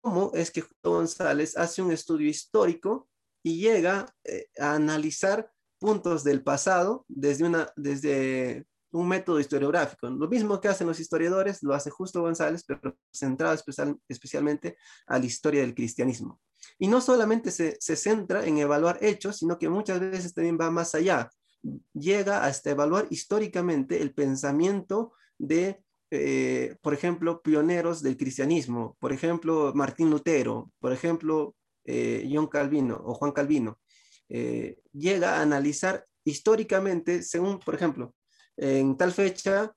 [0.00, 3.08] cómo es que Justo González hace un estudio histórico
[3.42, 10.08] y llega eh, a analizar puntos del pasado desde, una, desde un método historiográfico.
[10.08, 15.18] Lo mismo que hacen los historiadores, lo hace Justo González, pero centrado especial, especialmente a
[15.18, 16.40] la historia del cristianismo.
[16.78, 20.94] Y no solamente se, centra en evaluar hechos, sino que muchas veces también va más
[20.94, 21.30] allá.
[21.92, 29.72] Llega hasta evaluar históricamente el pensamiento de, eh, por ejemplo, pioneros del cristianismo, por ejemplo,
[29.74, 33.78] Martín Lutero, por ejemplo, eh, John Calvino o Juan Calvino.
[34.28, 38.14] Eh, llega a analizar históricamente, según, por ejemplo,
[38.56, 39.72] en tal fecha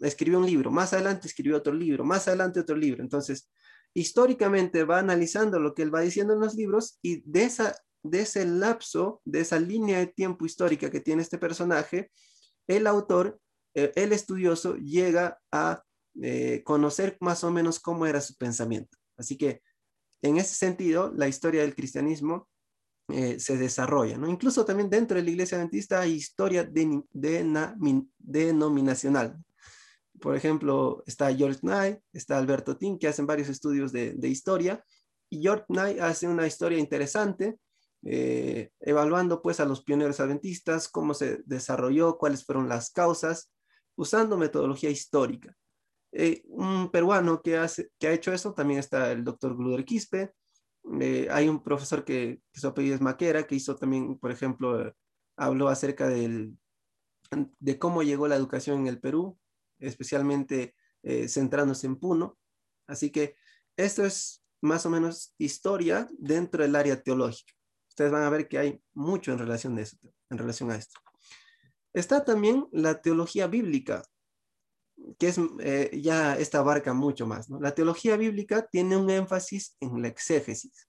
[0.00, 3.02] escribió un libro, más adelante escribió otro libro, más adelante otro libro.
[3.02, 3.48] Entonces,
[3.96, 8.20] históricamente va analizando lo que él va diciendo en los libros y de, esa, de
[8.20, 12.10] ese lapso, de esa línea de tiempo histórica que tiene este personaje,
[12.66, 13.40] el autor,
[13.74, 15.82] eh, el estudioso, llega a
[16.20, 18.98] eh, conocer más o menos cómo era su pensamiento.
[19.16, 19.62] Así que
[20.20, 22.50] en ese sentido, la historia del cristianismo
[23.08, 24.28] eh, se desarrolla, ¿no?
[24.28, 27.02] Incluso también dentro de la iglesia adventista hay historia de,
[28.18, 29.42] denominacional.
[30.20, 34.84] Por ejemplo, está George Knight, está Alberto Tin, que hacen varios estudios de, historia.
[35.30, 37.58] Y George Knight hace una historia interesante,
[38.04, 43.50] eh, evaluando pues a los pioneros adventistas, cómo se desarrolló, cuáles fueron las causas,
[43.96, 45.54] usando metodología histórica.
[46.12, 50.32] Eh, un peruano que, hace, que ha hecho eso también está el doctor Gluder Quispe.
[51.00, 54.94] Eh, hay un profesor que, que, su apellido es Maquera, que hizo también, por ejemplo,
[55.36, 56.56] habló acerca del,
[57.58, 59.38] de cómo llegó la educación en el Perú,
[59.78, 62.38] especialmente eh, centrándose en Puno.
[62.86, 63.36] Así que
[63.76, 67.52] esto es más o menos historia dentro del área teológica.
[67.88, 69.96] Ustedes van a ver que hay mucho en relación, de eso,
[70.30, 70.98] en relación a esto.
[71.94, 74.02] Está también la teología bíblica,
[75.18, 77.48] que es, eh, ya esta abarca mucho más.
[77.48, 80.88] La teología bíblica tiene un énfasis en la exégesis.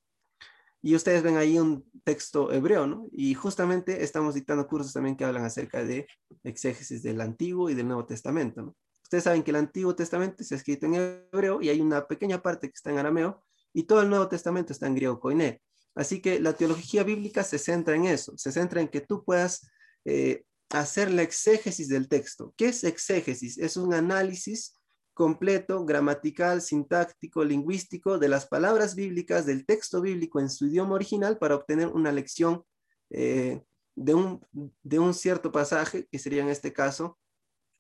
[0.81, 3.07] Y ustedes ven ahí un texto hebreo, ¿no?
[3.11, 6.07] Y justamente estamos dictando cursos también que hablan acerca de
[6.43, 8.75] exégesis del Antiguo y del Nuevo Testamento, ¿no?
[9.03, 12.67] Ustedes saben que el Antiguo Testamento está escrito en hebreo y hay una pequeña parte
[12.67, 13.41] que está en arameo
[13.73, 15.61] y todo el Nuevo Testamento está en griego koiné.
[15.95, 19.69] Así que la teología bíblica se centra en eso, se centra en que tú puedas
[20.03, 22.53] eh, hacer la exégesis del texto.
[22.57, 23.57] ¿Qué es exégesis?
[23.57, 24.73] Es un análisis
[25.17, 31.39] completo, gramatical, sintáctico, lingüístico de las palabras bíblicas del texto bíblico en su idioma original
[31.39, 32.63] para obtener una lección
[33.10, 33.63] eh,
[33.95, 34.45] de, un,
[34.84, 37.17] de un cierto pasaje, que sería en este caso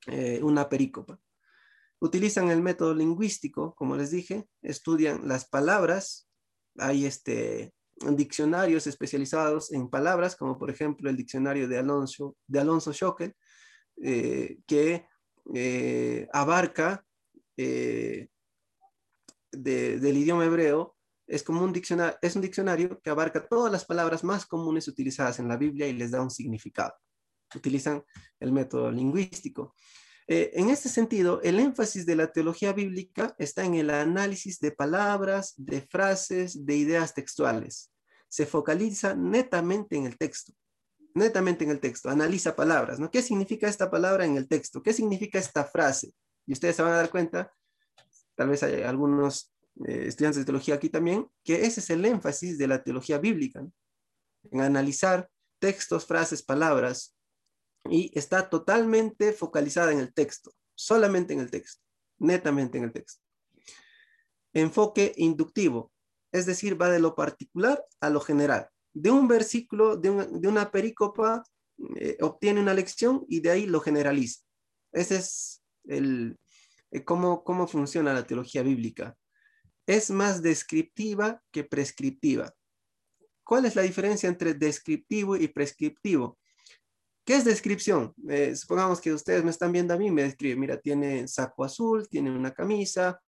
[0.07, 1.19] eh, una perícopa.
[1.99, 6.27] Utilizan el método lingüístico, como les dije, estudian las palabras,
[6.79, 12.93] hay este, diccionarios especializados en palabras, como por ejemplo el diccionario de Alonso, de Alonso
[12.93, 13.35] Schockel,
[14.01, 15.05] eh, que
[16.33, 17.06] abarca
[17.57, 18.29] del
[20.17, 20.95] idioma hebreo,
[21.27, 25.39] es como un diccionario, es un diccionario que abarca todas las palabras más comunes utilizadas
[25.39, 26.93] en la Biblia y les da un significado.
[27.53, 28.03] Utilizan
[28.39, 29.75] el método lingüístico.
[30.29, 34.71] Eh, en este sentido, el énfasis de la teología bíblica está en el análisis de
[34.71, 37.91] palabras, de frases, de ideas textuales.
[38.27, 40.53] Se focaliza netamente en el texto,
[41.13, 43.09] netamente en el texto, analiza palabras, ¿no?
[43.09, 44.83] ¿Qué significa esta palabra en el texto?
[44.83, 46.13] ¿Qué significa esta frase?
[46.47, 47.53] Y ustedes se van a dar cuenta,
[48.35, 49.53] tal vez hay algunos
[49.85, 53.67] eh, estudiantes de teología aquí también, que ese es el énfasis de la teología bíblica,
[54.51, 55.29] en analizar
[55.59, 57.15] textos, frases, palabras,
[57.89, 61.83] y está totalmente focalizada en el texto, solamente en el texto,
[62.17, 63.21] netamente en el texto.
[64.53, 65.91] Enfoque inductivo,
[66.31, 68.69] es decir, va de lo particular a lo general.
[68.93, 71.43] De un versículo, de, una perícopa,
[71.97, 74.41] eh, obtiene una lección y de ahí lo generaliza.
[74.91, 76.37] Ese es el,
[76.91, 79.15] eh, cómo, cómo funciona la teología bíblica.
[79.85, 82.53] Es más descriptiva que prescriptiva.
[83.43, 86.37] ¿Cuál es la diferencia entre descriptivo y prescriptivo?
[87.25, 88.13] ¿Qué es descripción?
[88.29, 92.07] Eh, supongamos que ustedes me están viendo a mí, me describe, mira, tiene saco azul,
[92.07, 93.21] tiene una camisa,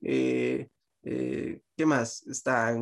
[0.00, 0.68] eh,
[1.02, 2.26] ¿qué más?
[2.26, 2.74] Está,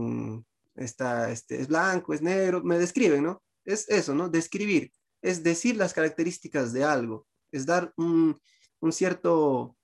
[0.77, 3.43] está este, es blanco, es negro, me describen, ¿no?
[3.65, 4.29] Es eso, ¿no?
[4.29, 8.41] Describir, es decir las características de algo, es dar un,
[8.91, 9.77] cierto,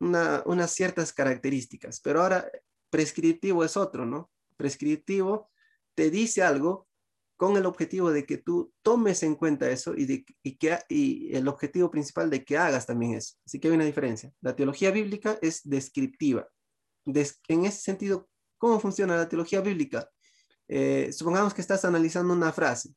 [0.00, 2.50] unas ciertas características, pero ahora
[2.90, 4.30] prescriptivo es otro, ¿no?
[4.56, 5.50] Prescriptivo
[5.94, 6.88] te dice algo
[7.38, 10.24] con el objetivo de que tú tomes en cuenta eso y, de,
[10.58, 13.36] que, y el objetivo principal de que hagas también eso.
[13.46, 14.32] Así que hay una diferencia.
[14.40, 16.48] La teología bíblica es descriptiva.
[17.06, 20.10] en ese sentido, ¿cómo funciona la teología bíblica?
[20.66, 22.90] Eh, supongamos que estás analizando una frase.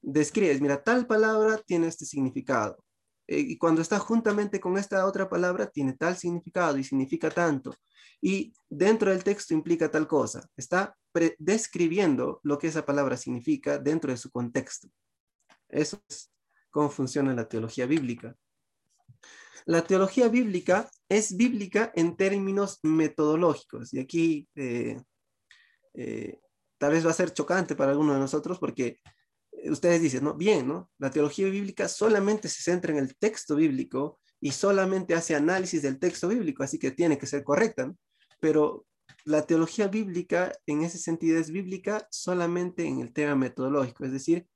[0.00, 2.82] Describes, mira, tal palabra tiene este significado.
[3.26, 7.74] Eh, y cuando está juntamente con esta otra palabra, tiene tal significado y significa tanto.
[8.20, 10.48] Y dentro del texto implica tal cosa.
[10.56, 10.96] Está
[11.38, 14.88] describiendo lo que esa palabra significa dentro de su contexto.
[15.68, 16.32] Eso es
[16.70, 18.36] cómo funciona la teología bíblica.
[19.66, 23.94] La teología bíblica es bíblica en términos metodológicos.
[23.94, 25.00] Y aquí eh,
[25.94, 26.40] eh,
[26.78, 29.00] tal vez va a ser chocante para algunos de nosotros porque
[29.70, 30.34] ustedes dicen, ¿no?
[30.34, 30.90] Bien, ¿no?
[30.98, 35.98] La teología bíblica solamente se centra en el texto bíblico y solamente hace análisis del
[35.98, 37.92] texto bíblico, así que tiene que ser correcta.
[38.40, 38.86] Pero
[39.24, 44.46] la teología bíblica en ese sentido es bíblica solamente en el tema metodológico, es decir,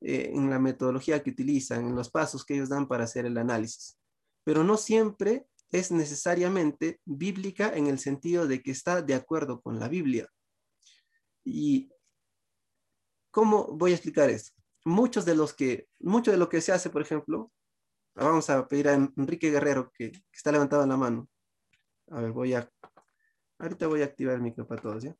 [0.00, 3.36] eh, en la metodología que utilizan, en los pasos que ellos dan para hacer el
[3.36, 3.98] análisis.
[4.44, 9.78] Pero no siempre es necesariamente bíblica en el sentido de que está de acuerdo con
[9.78, 10.28] la Biblia.
[11.44, 11.90] ¿Y
[13.30, 14.52] cómo voy a explicar esto?
[14.84, 17.52] Muchos de los que, mucho de lo que se hace, por ejemplo,
[18.14, 21.28] vamos a pedir a Enrique Guerrero que, está levantado en la mano.
[22.10, 22.70] A ver, voy a
[23.60, 25.16] Ahorita voy a activar el micro para todos, ¿ya?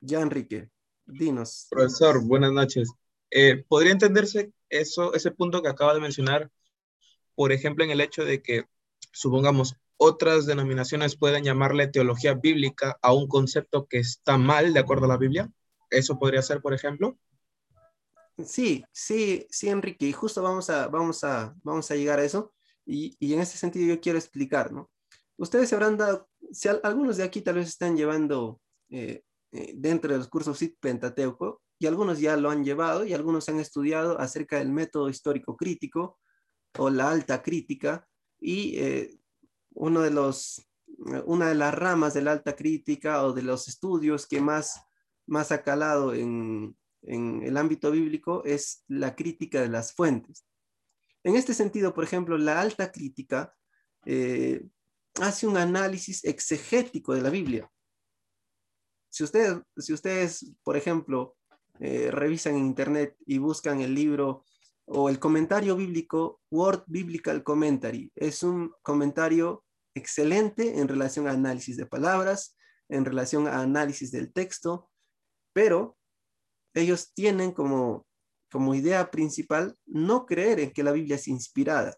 [0.00, 0.70] Ya, Enrique,
[1.04, 1.66] dinos.
[1.68, 2.90] Profesor, buenas noches.
[3.30, 6.50] Eh, ¿Podría entenderse eso, ese punto que acaba de mencionar,
[7.34, 8.64] por ejemplo, en el hecho de que,
[9.12, 15.06] supongamos, otras denominaciones pueden llamarle teología bíblica a un concepto que está mal de acuerdo
[15.06, 15.50] a la Biblia?
[15.90, 17.18] ¿Eso podría ser, por ejemplo?
[18.44, 22.52] Sí, sí, sí, Enrique, y justo vamos a, vamos a, vamos a llegar a eso.
[22.84, 24.90] Y, en ese sentido yo quiero explicar, ¿no?
[25.38, 29.22] Ustedes se habrán dado, si algunos de aquí tal vez están llevando eh,
[29.52, 33.48] eh, dentro de los cursos CIT Pentateuco, y algunos ya lo han llevado y algunos
[33.48, 36.18] han estudiado acerca del método histórico crítico
[36.78, 38.06] o la alta crítica,
[38.38, 39.18] y eh,
[39.76, 40.68] uno de los,
[41.24, 44.80] una de las ramas de la alta crítica o de los estudios que más
[45.26, 50.46] más acalado en, en el ámbito bíblico es la crítica de las fuentes.
[51.24, 53.54] En este sentido, por ejemplo, la alta crítica
[54.04, 54.64] eh,
[55.20, 57.70] hace un análisis exegético de la Biblia.
[59.10, 61.36] Si ustedes, si ustedes por ejemplo,
[61.80, 64.44] eh, revisan en Internet y buscan el libro
[64.84, 69.64] o el comentario bíblico, Word Biblical Commentary, es un comentario
[69.96, 72.56] excelente en relación a análisis de palabras,
[72.88, 74.90] en relación a análisis del texto,
[75.52, 75.96] pero
[76.74, 78.06] ellos tienen como,
[78.50, 81.96] como idea principal no creer en que la Biblia es inspirada.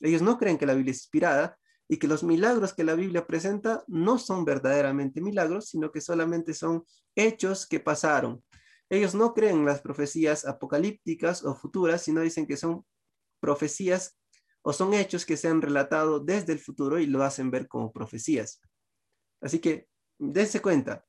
[0.00, 1.56] Ellos no creen que la Biblia es inspirada
[1.88, 6.54] y que los milagros que la Biblia presenta no son verdaderamente milagros, sino que solamente
[6.54, 8.42] son hechos que pasaron.
[8.90, 12.84] Ellos no creen en las profecías apocalípticas o futuras, sino dicen que son
[13.40, 14.18] profecías
[14.62, 17.92] o son hechos que se han relatado desde el futuro y lo hacen ver como
[17.92, 18.60] profecías.
[19.40, 19.88] Así que
[20.18, 21.04] dense cuenta,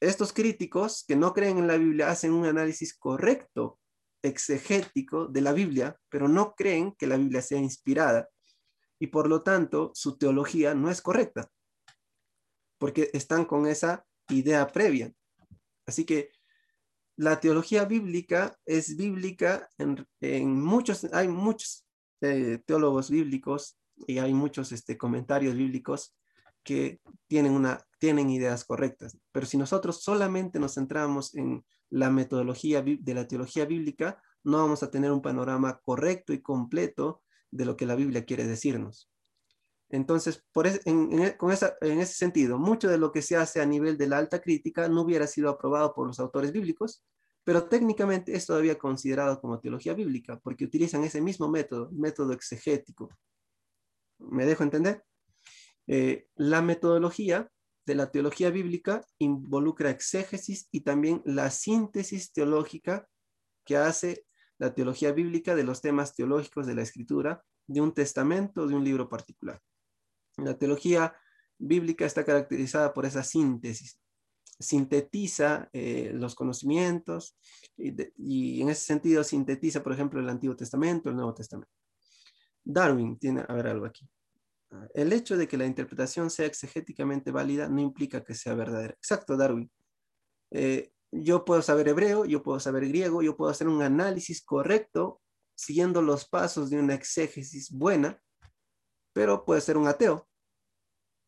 [0.00, 3.78] estos críticos que no creen en la Biblia hacen un análisis correcto,
[4.22, 8.28] exegético de la Biblia, pero no creen que la Biblia sea inspirada
[9.00, 11.50] y por lo tanto su teología no es correcta,
[12.78, 15.12] porque están con esa idea previa.
[15.86, 16.30] Así que
[17.16, 21.81] la teología bíblica es bíblica en, muchos, hay muchos
[22.22, 26.16] eh, teólogos bíblicos y hay muchos este, comentarios bíblicos
[26.62, 29.18] que tienen, una, tienen ideas correctas.
[29.32, 34.82] Pero si nosotros solamente nos centramos en la metodología de la teología bíblica, no vamos
[34.82, 39.10] a tener un panorama correcto y completo de lo que la Biblia quiere decirnos.
[39.90, 43.66] Entonces, por en, con esa, en ese sentido, mucho de lo que se hace a
[43.66, 47.04] nivel de la alta crítica no hubiera sido aprobado por los autores bíblicos,
[47.44, 53.10] pero técnicamente es todavía considerado como teología bíblica, porque utilizan ese mismo método, método exegético.
[54.18, 55.02] ¿Me dejo entender?
[55.86, 57.50] Eh, la metodología
[57.84, 63.08] de la teología bíblica involucra exégesis y también la síntesis teológica
[63.64, 64.24] que hace
[64.58, 68.84] la teología bíblica de los temas teológicos de la escritura, de un testamento, de un
[68.84, 69.60] libro particular.
[70.36, 71.16] La teología
[71.58, 74.00] bíblica está caracterizada por esa síntesis.
[74.62, 77.36] Sintetiza eh, los conocimientos
[77.76, 81.72] y, en ese sentido sintetiza, por ejemplo, el Antiguo Testamento, el Nuevo Testamento.
[82.64, 84.08] Darwin tiene, a ver algo aquí.
[84.94, 88.94] El hecho de que la interpretación sea exegéticamente válida no implica que sea verdadera.
[88.94, 89.70] Exacto, Darwin.
[90.50, 95.20] Eh, yo puedo saber hebreo, yo puedo saber griego, yo puedo hacer un análisis correcto
[95.54, 98.20] siguiendo los pasos de una exégesis buena,
[99.12, 100.26] pero puede ser un ateo.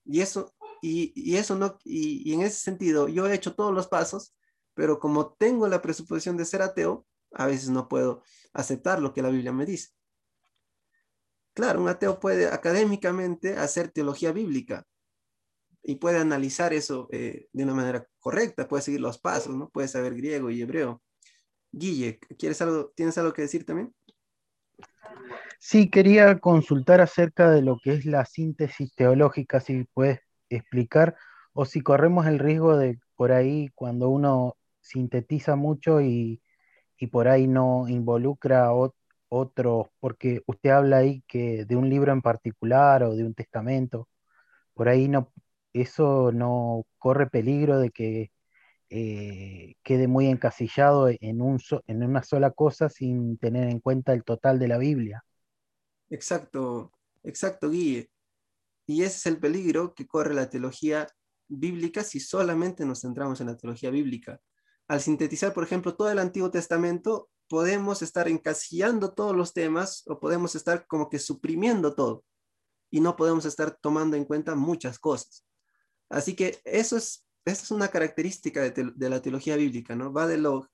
[0.07, 0.54] Y eso,
[0.87, 4.35] y, eso no, y, en ese sentido, yo he hecho todos los pasos,
[4.75, 8.23] pero como tengo la presuposición de ser ateo, a veces no puedo
[8.53, 9.91] aceptar lo que la Biblia me dice.
[11.55, 14.87] Claro, un ateo puede académicamente hacer teología bíblica
[15.83, 19.71] y puede analizar eso eh, de una manera correcta, puede seguir los pasos, ¿no?
[19.71, 21.03] Puede saber griego y hebreo.
[21.73, 23.95] Guille, ¿quieres algo, ¿tienes algo que decir también?
[25.59, 30.21] Sí, quería consultar acerca de lo que es la síntesis teológica, si puedes
[30.51, 31.17] explicar,
[31.53, 36.43] o si corremos el riesgo de por ahí cuando uno sintetiza mucho y,
[36.99, 38.73] y por ahí no involucra a,
[39.29, 44.09] otros, porque usted habla ahí que de un libro en particular o de un testamento,
[44.75, 45.33] por ahí no,
[45.73, 48.31] eso no corre peligro de que
[48.91, 54.25] eh, quede muy encasillado en, un en una sola cosa sin tener en cuenta el
[54.25, 55.25] total de la Biblia.
[56.11, 56.93] Exacto,
[57.25, 58.14] exacto, Guille.
[58.87, 61.07] Y ese es el peligro que corre la teología
[61.49, 64.41] bíblica si solamente nos centramos en la teología bíblica.
[64.89, 70.21] Al sintetizar, por ejemplo, todo el Antiguo Testamento, podemos estar encasillando todos los temas o
[70.21, 72.25] podemos estar como que suprimiendo todo
[72.91, 75.47] y no podemos estar tomando en cuenta muchas cosas.
[76.09, 80.13] Así que eso es, esa es una característica de, de, la teología bíblica, ¿no?
[80.13, 80.71] Va de lo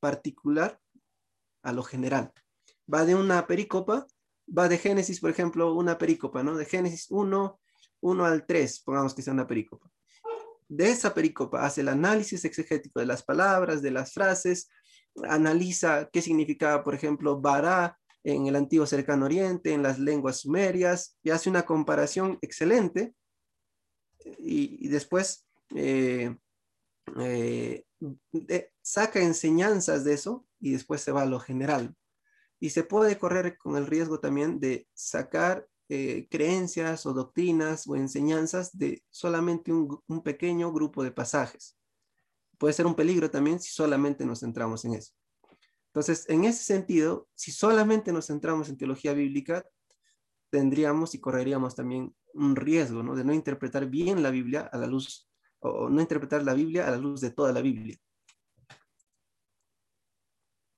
[0.00, 0.80] particular
[1.62, 2.32] a lo general.
[2.92, 4.06] Va de una pericopa,
[4.56, 6.56] va de Génesis, por ejemplo, una pericopa, ¿no?
[6.56, 7.60] De Génesis 1,
[8.00, 9.90] 1 al 3, pongamos que sea una pericopa.
[10.68, 14.68] De esa pericopa hace el análisis exegético de las palabras, de las frases,
[15.28, 21.16] analiza qué significaba, por ejemplo, Bará en el antiguo cercano oriente, en las lenguas sumerias,
[21.22, 23.14] y hace una comparación excelente.
[24.38, 26.36] Y, después eh,
[27.18, 27.84] eh,
[28.82, 31.94] saca enseñanzas de eso y después se va a lo general.
[32.60, 37.96] Y se puede correr con el riesgo también de sacar eh, creencias o doctrinas o
[37.96, 41.80] enseñanzas de solamente un pequeño grupo de pasajes
[42.60, 45.14] puede ser un peligro también si solamente nos centramos en eso.
[45.86, 49.64] Entonces, en ese sentido, si solamente nos centramos en teología bíblica,
[50.50, 53.16] tendríamos y correríamos también un riesgo ¿no?
[53.16, 55.26] de no interpretar bien la Biblia a la luz
[55.60, 57.96] o no interpretar la Biblia a la luz de toda la Biblia.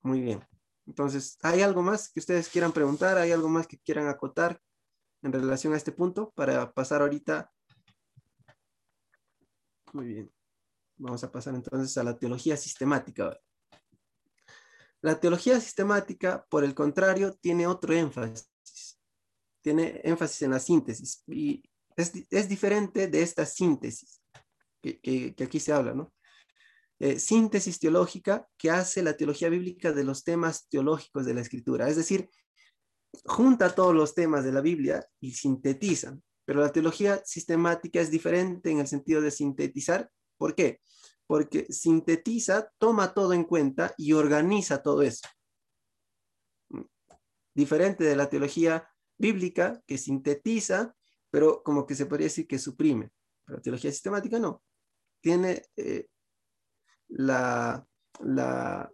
[0.02, 0.40] Muy bien.
[0.86, 3.18] Entonces, ¿hay algo más que ustedes quieran preguntar?
[3.18, 4.60] ¿Hay algo más que quieran acotar
[5.22, 7.50] en relación a este punto para pasar ahorita?
[9.92, 10.32] Muy bien.
[10.96, 13.38] Vamos a pasar entonces a la teología sistemática.
[15.00, 18.48] La teología sistemática, por el contrario, tiene otro énfasis.
[19.60, 21.62] Tiene énfasis en la síntesis y
[21.96, 24.20] es, diferente de esta síntesis
[24.80, 26.12] que, que aquí se habla, ¿no?
[27.04, 31.88] Eh, síntesis teológica que hace la teología bíblica de los temas teológicos de la escritura.
[31.88, 32.30] Es decir,
[33.24, 36.16] junta todos los temas de la Biblia y sintetiza.
[36.44, 40.08] Pero la teología sistemática es diferente en el sentido de sintetizar.
[40.38, 40.80] ¿Por qué?
[41.26, 45.26] Porque sintetiza, toma todo en cuenta y organiza todo eso.
[47.52, 48.88] Diferente de la teología
[49.18, 50.94] bíblica que sintetiza,
[51.32, 53.10] pero como que se podría decir que suprime.
[53.44, 54.62] Pero la teología sistemática no.
[55.20, 56.06] Tiene eh,
[57.12, 57.86] la,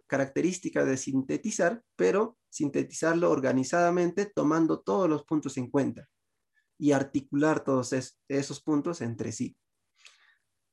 [0.07, 6.07] característica de sintetizar, pero sintetizarlo organizadamente tomando todos los puntos en cuenta
[6.77, 7.93] y articular todos
[8.27, 9.55] esos puntos entre sí.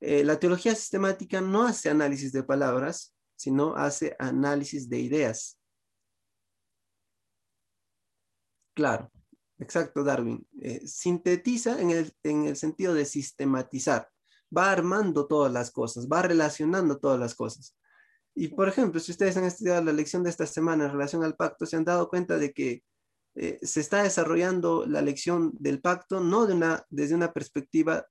[0.00, 5.58] Eh, la teología sistemática no hace análisis de palabras, sino hace análisis de ideas.
[8.74, 9.10] Claro,
[9.58, 10.46] exacto, Darwin.
[10.60, 14.08] Eh, sintetiza en el, en el sentido de sistematizar
[14.54, 17.76] va armando todas las cosas, va relacionando todas las cosas.
[18.34, 21.36] Y por ejemplo, si ustedes han estudiado la lección de esta semana en relación al
[21.36, 22.82] pacto, se han dado cuenta de que
[23.34, 28.06] eh, se está desarrollando la lección del pacto no de una, desde una perspectiva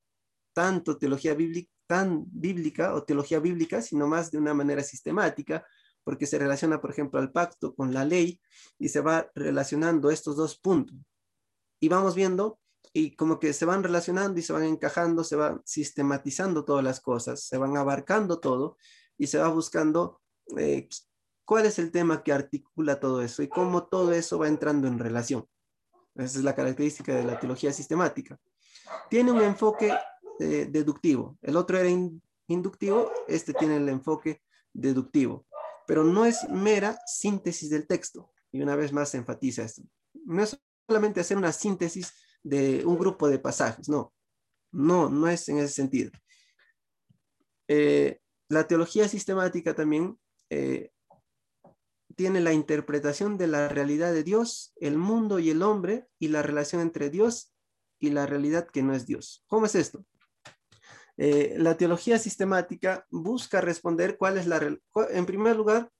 [0.54, 5.66] tanto teología bíblica, tan bíblica o teología bíblica, sino más de una manera sistemática,
[6.04, 8.40] porque se relaciona, por ejemplo, al pacto con la ley
[8.80, 10.98] y se va relacionando estos dos puntos.
[11.80, 12.60] Y vamos viendo
[12.94, 17.00] y como que se van relacionando y se van encajando, se van sistematizando todas las
[17.00, 18.78] cosas, se van abarcando todo
[19.18, 20.22] y se va buscando
[20.58, 20.88] eh,
[21.46, 25.00] cuál es el tema que articula todo eso y cómo todo eso va entrando en
[25.00, 25.48] relación.
[26.16, 28.40] Esa es la característica de la teología sistemática.
[29.10, 29.94] Tiene un enfoque
[30.40, 31.90] eh, deductivo, el otro era
[32.48, 34.42] inductivo, este tiene el enfoque
[34.74, 35.46] deductivo,
[35.88, 38.32] pero no es mera síntesis del texto.
[38.52, 39.84] Y una vez más se enfatiza esto.
[40.26, 40.58] No es
[40.88, 42.14] solamente hacer una síntesis
[42.46, 44.14] de un grupo de pasajes, no,
[44.72, 46.12] no, no es en ese sentido.
[47.68, 48.20] Eh,
[48.50, 50.20] la teología sistemática también
[50.52, 50.92] eh,
[52.16, 56.44] tiene la interpretación de la realidad de Dios, el mundo y el hombre y la
[56.44, 57.52] relación entre Dios
[58.00, 59.44] y la realidad que no es Dios.
[59.48, 60.06] ¿Cómo es esto?
[61.18, 64.60] Eh, la teología sistemática busca responder cuál es la,
[65.10, 65.92] en primer lugar,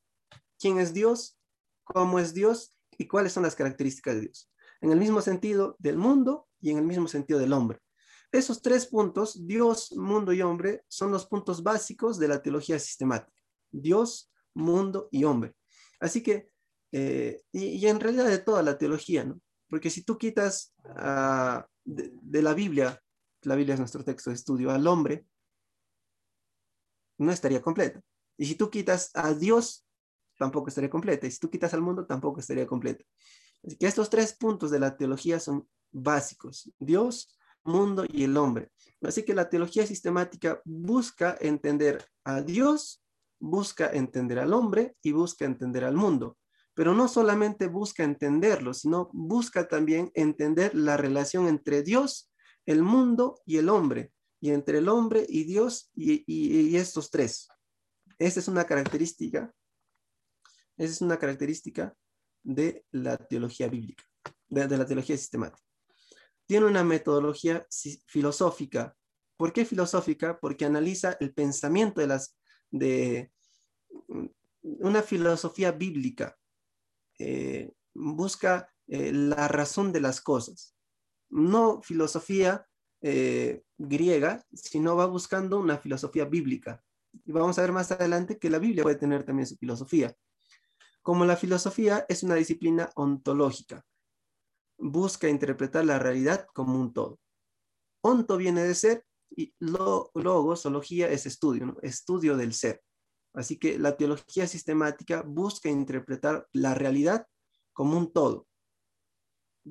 [0.60, 1.40] quién es Dios,
[1.84, 4.52] cómo es Dios y cuáles son las características de Dios
[4.86, 7.80] en el mismo sentido del mundo y en el mismo sentido del hombre.
[8.32, 13.42] Esos tres puntos, Dios, mundo y hombre, son los puntos básicos de la teología sistemática.
[13.72, 15.56] Dios, mundo y hombre.
[16.00, 16.52] Así que,
[16.92, 19.42] eh, y, en realidad de toda la teología, ¿no?
[19.68, 23.02] Porque si tú quitas ah, de, la Biblia,
[23.42, 25.26] la Biblia es nuestro texto de estudio, al hombre,
[27.18, 28.02] no estaría completa.
[28.38, 29.88] Y si tú quitas a Dios,
[30.38, 31.26] tampoco estaría completa.
[31.26, 33.04] Y si tú quitas al mundo, tampoco estaría completa.
[33.66, 38.72] Así que estos tres puntos de la teología son básicos, Dios, mundo y el hombre.
[39.02, 43.04] Así que la teología sistemática busca entender a Dios,
[43.40, 46.38] busca entender al hombre y busca entender al mundo.
[46.74, 52.32] Pero no solamente busca entenderlo, sino busca también entender la relación entre Dios,
[52.66, 54.12] el mundo y el hombre,
[54.42, 57.48] y entre el hombre y Dios y, estos tres.
[58.20, 59.54] Esa es una característica,
[60.78, 61.96] esa es una característica
[62.46, 64.04] de la teología bíblica,
[64.48, 65.64] de, la teología sistemática.
[66.46, 67.68] Tiene una metodología
[68.06, 68.96] filosófica.
[69.36, 70.40] ¿Por qué filosófica?
[70.40, 72.38] Porque analiza el pensamiento de las
[72.72, 73.32] de
[74.62, 76.38] una filosofía bíblica.
[77.18, 80.76] Eh, busca eh, la razón de las cosas.
[81.30, 82.68] No filosofía
[83.02, 86.84] eh, griega, sino va buscando una filosofía bíblica.
[87.26, 90.16] Y vamos a ver más adelante que la Biblia puede tener también su filosofía.
[91.06, 93.86] Como la filosofía es una disciplina ontológica,
[94.80, 97.20] busca interpretar la realidad como un todo.
[98.02, 102.82] Onto viene de ser y lo, logos, es estudio, estudio del ser.
[103.36, 107.28] Así que la teología sistemática busca interpretar la realidad
[107.72, 108.48] como un todo.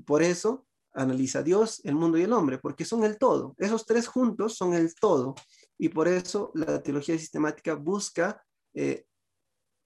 [0.06, 3.56] Por eso analiza Dios, el mundo y el hombre, porque son el todo.
[3.58, 5.34] Esos tres juntos son el todo.
[5.78, 8.40] Y por eso la teología sistemática busca
[8.72, 9.08] eh,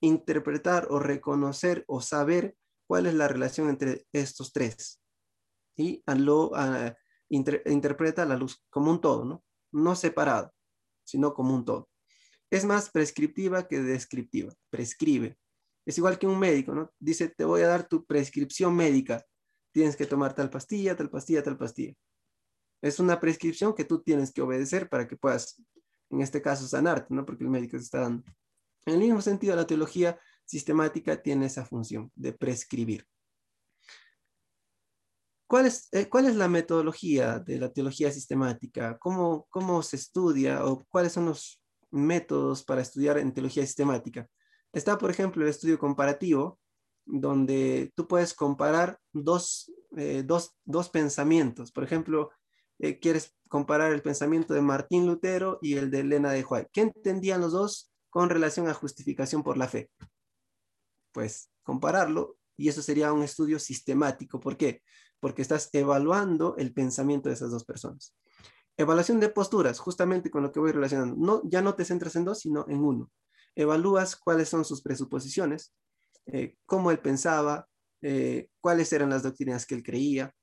[0.00, 5.00] interpretar o reconocer o saber cuál es la relación entre estos tres.
[5.76, 6.52] Y lo
[7.28, 9.44] interpreta la luz como un todo, ¿no?
[9.72, 10.52] No separado.
[11.04, 11.88] sino como un todo.
[12.50, 15.38] Es más prescriptiva que descriptiva, prescribe.
[15.86, 16.92] Es igual que un médico, ¿no?
[16.98, 19.24] Dice, te voy a dar tu prescripción médica,
[19.72, 21.94] tienes que tomar tal pastilla, tal pastilla, tal pastilla.
[22.82, 25.62] Es una prescripción que tú tienes que obedecer para que puedas,
[26.10, 27.24] en este caso, sanarte, ¿no?
[27.24, 28.22] Porque el médico te está dando.
[28.86, 33.06] En el mismo sentido, la teología sistemática tiene esa función de prescribir.
[35.46, 38.98] ¿Cuál es, eh, ¿Cuál es la metodología de la teología sistemática?
[38.98, 44.28] ¿Cómo, ¿Cómo se estudia o cuáles son los métodos para estudiar en teología sistemática?
[44.72, 46.60] Está, por ejemplo, el estudio comparativo,
[47.06, 51.72] donde tú puedes comparar dos, eh, dos, dos pensamientos.
[51.72, 52.30] Por ejemplo,
[52.78, 56.68] eh, quieres comparar el pensamiento de Martín Lutero y el de Elena de White.
[56.72, 59.92] ¿Qué entendían los dos con relación a justificación por la fe?
[61.12, 64.40] pues compararlo y eso sería un estudio sistemático.
[64.40, 64.82] ¿Por qué?
[65.20, 68.16] Porque estás evaluando el pensamiento de esas dos personas.
[68.76, 71.14] Evaluación de posturas, justamente con lo que voy relacionando.
[71.16, 73.08] No, ya no te centras en dos, sino en uno.
[73.54, 75.72] Evalúas cuáles son sus presuposiciones,
[76.26, 77.68] eh, cómo él pensaba,
[78.02, 80.34] eh, cuáles eran las doctrinas que él creía.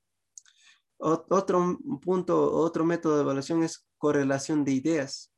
[0.96, 5.35] otro punto, otro método de evaluación es correlación de ideas.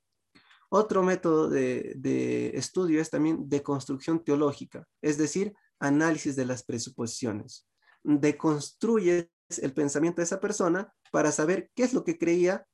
[0.71, 7.67] Otro método de, estudio es también deconstrucción teológica, es decir, análisis de las presuposiciones.
[8.03, 9.29] Deconstruyes
[9.63, 12.67] el pensamiento de esa persona para saber qué es lo que creía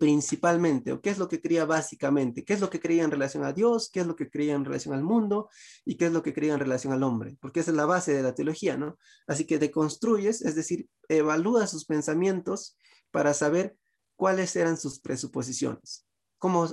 [0.00, 3.44] principalmente o qué es lo que creía básicamente, qué es lo que creía en relación
[3.44, 5.48] a Dios, qué es lo que creía en relación al mundo
[5.84, 8.12] y qué es lo que creía en relación al hombre, porque esa es la base
[8.12, 8.98] de la teología, ¿no?
[9.28, 12.76] Así que deconstruyes, es decir, evalúa sus pensamientos
[13.12, 13.76] para saber
[14.16, 16.05] cuáles eran sus presuposiciones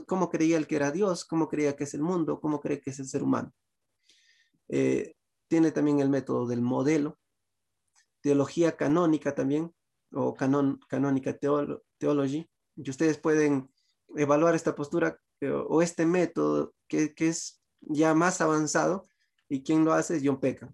[0.06, 2.92] cómo, creía el que era Dios, cómo creía que es el mundo, cómo cree que
[2.92, 3.54] es el ser humano.
[4.70, 5.16] Eh,
[5.48, 7.20] tiene también el método del modelo,
[8.22, 9.74] teología canónica también,
[10.12, 11.38] o canónica
[11.98, 13.70] theology, y ustedes pueden
[14.16, 19.08] evaluar esta postura eh, o este método que, es ya más avanzado,
[19.50, 20.74] y quien lo hace es John Peckham.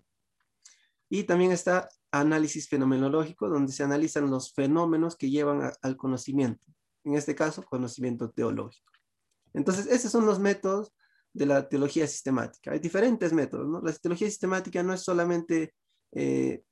[1.10, 6.66] Y también está análisis fenomenológico, donde se analizan los fenómenos que llevan al conocimiento
[7.04, 8.92] en este caso, conocimiento teológico.
[9.54, 10.94] Entonces, esos son los métodos
[11.34, 12.72] de la teología sistemática.
[12.72, 13.82] Hay diferentes métodos, ¿no?
[13.82, 15.74] La teología sistemática no es solamente,
[16.12, 16.64] eh,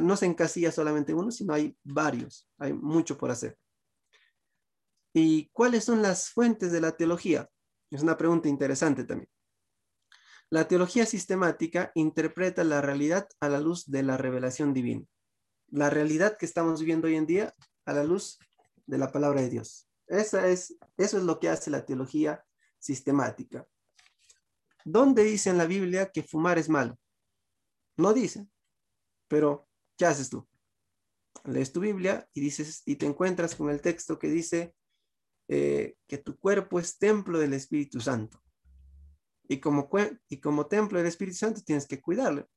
[0.00, 3.58] no se encasilla solamente uno, sino hay varios, hay mucho por hacer.
[5.12, 7.48] ¿Y cuáles son las fuentes de la teología?
[7.90, 9.30] Es una pregunta interesante también.
[10.50, 15.04] La teología sistemática interpreta la realidad a la luz de la revelación divina.
[15.68, 17.54] La realidad que estamos viviendo hoy en día
[17.84, 18.38] a la luz
[18.86, 19.88] de la palabra de Dios.
[20.06, 22.44] Esa es, eso es lo que hace la teología
[22.78, 23.66] sistemática.
[24.84, 26.98] ¿Dónde dice en la Biblia que fumar es malo?
[27.96, 28.46] No dice,
[29.26, 30.46] pero ¿qué haces tú?
[31.44, 34.74] Lees tu Biblia y, dices, y te encuentras con el texto que dice
[35.48, 38.40] eh, que tu cuerpo es templo del Espíritu Santo.
[39.48, 39.88] Y como,
[40.28, 42.48] y como templo del Espíritu Santo tienes que cuidarlo.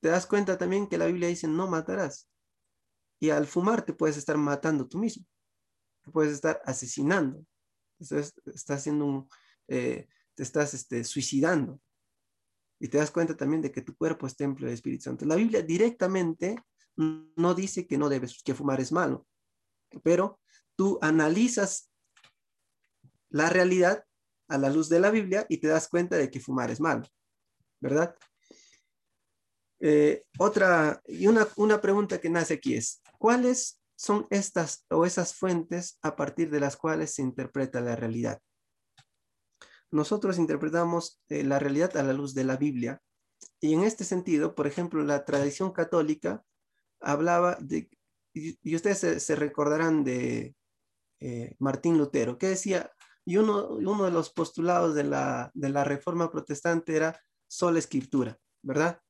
[0.00, 2.28] Te das cuenta también que la Biblia dice no matarás.
[3.18, 5.24] Y al fumar te puedes estar matando tú mismo,
[6.02, 7.44] te puedes estar asesinando,
[7.98, 8.34] estás,
[8.68, 9.28] haciendo un,
[9.68, 11.80] eh, te estás este, suicidando.
[12.78, 15.24] Y te das cuenta también de que tu cuerpo es templo del Espíritu Santo.
[15.24, 16.56] La Biblia directamente
[16.96, 19.26] no dice que no debes, que fumar es malo,
[20.02, 20.40] pero
[20.76, 21.90] tú analizas
[23.28, 24.04] la realidad
[24.48, 27.06] a la luz de la Biblia y te das cuenta de que fumar es malo,
[27.80, 28.14] ¿verdad?
[29.80, 35.34] Eh, otra, y una, una pregunta que nace aquí es, ¿cuáles son estas o esas
[35.34, 38.40] fuentes a partir de las cuales se interpreta la realidad?
[39.90, 43.00] Nosotros interpretamos eh, la realidad a la luz de la Biblia
[43.60, 46.42] y en este sentido, por ejemplo, la tradición católica
[47.00, 47.88] hablaba de,
[48.34, 50.54] y, ustedes se, recordarán de
[51.20, 52.92] eh, Martín Lutero, que decía,
[53.24, 57.18] y uno, uno de los postulados de la, de la reforma protestante era
[57.48, 59.00] sola escritura, ¿verdad?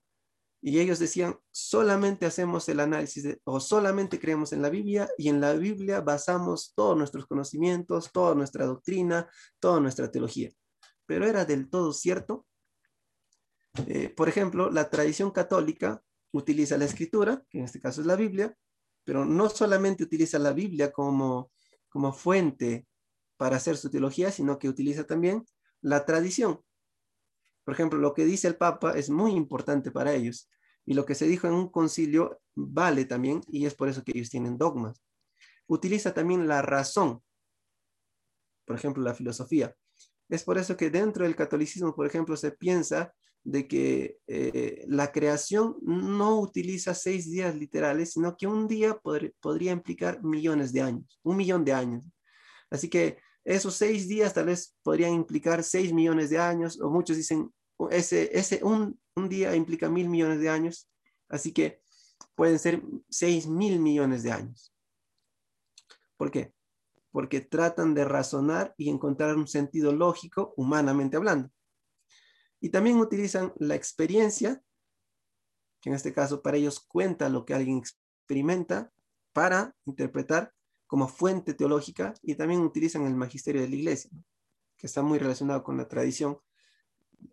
[0.62, 5.40] Y ellos decían, solamente hacemos el análisis o solamente creemos en la Biblia y en
[5.40, 9.28] la Biblia basamos todos nuestros conocimientos, toda nuestra doctrina,
[9.60, 10.50] toda nuestra teología.
[11.06, 12.46] Pero era del todo cierto.
[13.86, 16.02] Eh, por ejemplo, la tradición católica
[16.32, 18.56] utiliza la escritura, que en este caso es la Biblia,
[19.04, 21.52] pero no solamente utiliza la Biblia como,
[21.88, 22.88] como fuente
[23.36, 25.44] para hacer su teología, sino que utiliza también
[25.80, 26.60] la tradición.
[27.66, 30.48] Por ejemplo, lo que dice el Papa es muy importante para ellos
[30.84, 34.12] y lo que se dijo en un concilio vale también y es por eso que
[34.14, 35.02] ellos tienen dogmas.
[35.66, 37.20] Utiliza también la razón,
[38.64, 39.74] por ejemplo, la filosofía.
[40.28, 43.12] Es por eso que dentro del catolicismo, por ejemplo, se piensa
[43.42, 49.72] de que eh, la creación no utiliza seis días literales, sino que un día podría
[49.72, 52.04] implicar millones de años, un millón de años.
[52.70, 57.16] Así que esos seis días tal vez podrían implicar seis millones de años, o muchos
[57.16, 57.48] dicen,
[57.90, 60.90] ese, ese un, un día implica mil millones de años,
[61.28, 61.80] así que
[62.34, 64.74] pueden ser seis mil millones de años.
[66.16, 66.54] ¿Por qué?
[67.12, 71.50] Porque tratan de razonar y encontrar un sentido lógico humanamente hablando.
[72.60, 74.62] Y también utilizan la experiencia,
[75.80, 78.92] que en este caso para ellos cuenta lo que alguien experimenta,
[79.32, 80.52] para interpretar
[80.86, 84.10] como fuente teológica y también utilizan el magisterio de la iglesia,
[84.78, 86.38] que está muy relacionado con la tradición.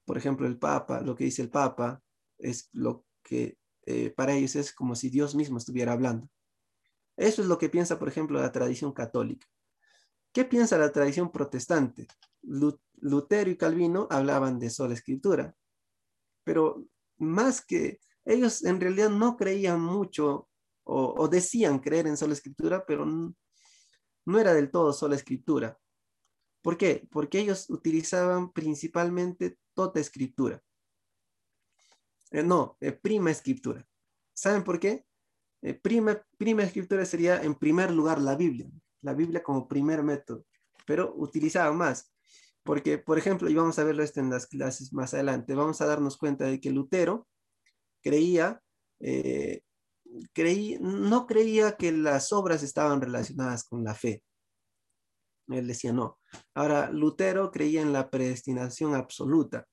[0.05, 2.01] Por ejemplo, el Papa, lo que dice el Papa
[2.37, 6.29] es lo que eh, para ellos es como si Dios mismo estuviera hablando.
[7.17, 9.47] Eso es lo que piensa, por ejemplo, la tradición católica.
[10.31, 12.07] ¿Qué piensa la tradición protestante?
[12.41, 15.55] Lutero y Calvino hablaban de sola escritura,
[16.43, 16.85] pero
[17.17, 20.49] más que ellos en realidad no creían mucho
[20.85, 25.79] o, decían creer en sola escritura, pero no, era del todo sola escritura.
[26.61, 27.07] ¿Por qué?
[27.09, 30.61] Porque ellos utilizaban principalmente toda escritura.
[32.31, 33.87] Eh, no, eh, prima escritura.
[34.33, 35.05] ¿Saben por qué?
[35.63, 38.67] Eh, prima, escritura sería en primer lugar la Biblia,
[39.01, 40.45] la Biblia como primer método,
[40.85, 42.13] pero utilizaban más.
[42.63, 45.85] Porque, por ejemplo, y vamos a verlo esto en las clases más adelante, vamos a
[45.85, 47.27] darnos cuenta de que Lutero
[48.01, 48.61] creía,
[48.99, 49.61] eh,
[50.81, 54.21] no creía que las obras estaban relacionadas con la fe.
[55.47, 56.19] Él decía no.
[56.53, 59.67] Ahora, Lutero creía en la predestinación absoluta.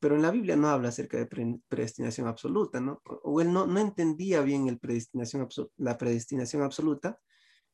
[0.00, 3.00] Pero en la Biblia no habla acerca de predestinación absoluta, ¿no?
[3.04, 7.18] O él no, no entendía bien el predestinación, la predestinación absoluta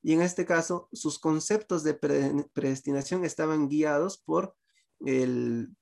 [0.02, 4.56] y en este caso, sus conceptos de predestinación estaban guiados por,
[5.00, 5.76] el,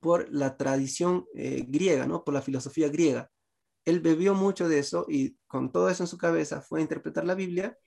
[0.00, 2.24] por la tradición eh, griega, ¿no?
[2.24, 3.30] por la filosofía griega.
[3.84, 7.24] Él bebió mucho de eso y con todo eso en su cabeza fue a interpretar
[7.24, 7.78] la Biblia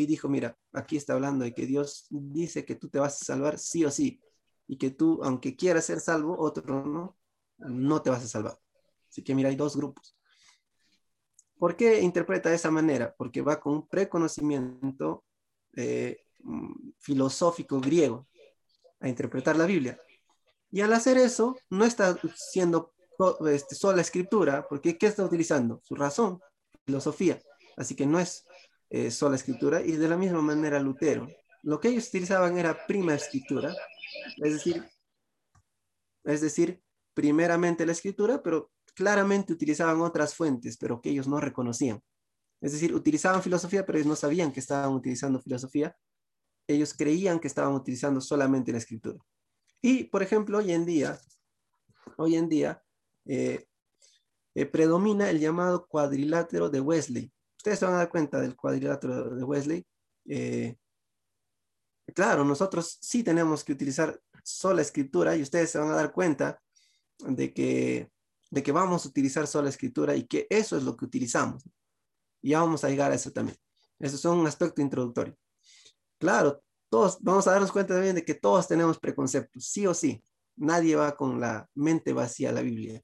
[0.00, 3.24] y dijo, mira, aquí está hablando de que Dios dice que tú te vas a
[3.24, 4.20] salvar sí o sí
[4.66, 7.16] y que tú, aunque quieras ser salvo, otro no,
[7.58, 8.58] no te vas a salvar.
[9.08, 10.16] Así que mira, hay dos grupos.
[11.58, 13.14] ¿Por qué interpreta de esa manera?
[13.16, 15.24] Porque va con un preconocimiento
[15.74, 16.24] eh,
[16.98, 18.26] filosófico griego
[19.00, 19.98] a interpretar la Biblia.
[20.70, 22.92] Y al hacer eso, no está siendo
[23.48, 25.80] este, sola escritura, porque ¿qué está utilizando?
[25.84, 26.40] Su razón,
[26.84, 27.40] filosofía.
[27.76, 28.44] Así que no es
[28.94, 29.82] eh, sola escritura.
[29.82, 31.28] Y de la misma manera Lutero.
[31.64, 33.74] Lo que ellos utilizaban era prima escritura,
[34.36, 34.84] es decir,
[36.22, 36.80] es decir,
[37.12, 42.00] primeramente la escritura, pero claramente utilizaban otras fuentes, pero que ellos no reconocían.
[42.60, 45.96] Es decir, utilizaban filosofía, pero ellos no sabían que estaban utilizando filosofía.
[46.68, 49.18] Ellos creían que estaban utilizando solamente la escritura.
[49.82, 51.18] Y, por ejemplo, hoy en día,
[52.16, 52.80] hoy en día,
[53.24, 53.66] eh,
[54.54, 57.33] eh, predomina el llamado cuadrilátero de Wesley.
[57.64, 59.86] Ustedes se van a dar cuenta del cuadrilátero de Wesley.
[60.26, 60.76] Eh,
[62.14, 66.60] claro, nosotros sí tenemos que utilizar sola escritura y ustedes se van a dar cuenta
[67.20, 68.10] de que
[68.50, 71.64] de que vamos a utilizar solo la escritura y que eso es lo que utilizamos.
[72.42, 73.56] Y vamos a llegar a eso también.
[73.98, 75.34] Eso es un aspecto introductorio.
[76.18, 80.22] Claro, todos vamos a darnos cuenta también de que todos tenemos preconceptos, sí o sí.
[80.56, 83.00] Nadie va con la mente vacía a la Biblia.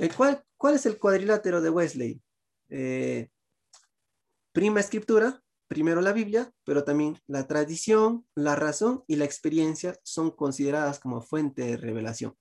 [0.00, 2.20] ¿El cuál, ¿Cuál es el cuadrilátero de Wesley?
[2.68, 3.30] Eh,
[4.54, 10.30] prima escritura, primero la Biblia, pero también la tradición, la razón y la experiencia son
[10.30, 12.36] consideradas como fuente de revelación.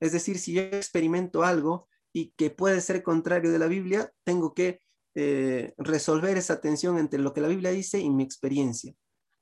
[0.00, 4.52] Es decir, si yo experimento algo y que puede ser contrario de la Biblia, tengo
[4.52, 4.80] que
[5.14, 8.92] eh, resolver esa tensión entre lo que la Biblia dice y mi experiencia.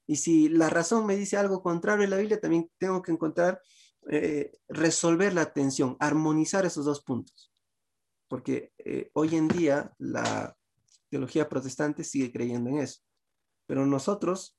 [0.07, 3.63] Y si la razón me dice algo contrario a la Biblia, también tengo que encontrar,
[4.11, 7.51] eh, resolver la tensión, armonizar esos dos puntos.
[8.29, 10.55] Porque eh, hoy en día la
[11.13, 13.03] teología protestante sigue creyendo en eso.
[13.67, 14.57] Pero nosotros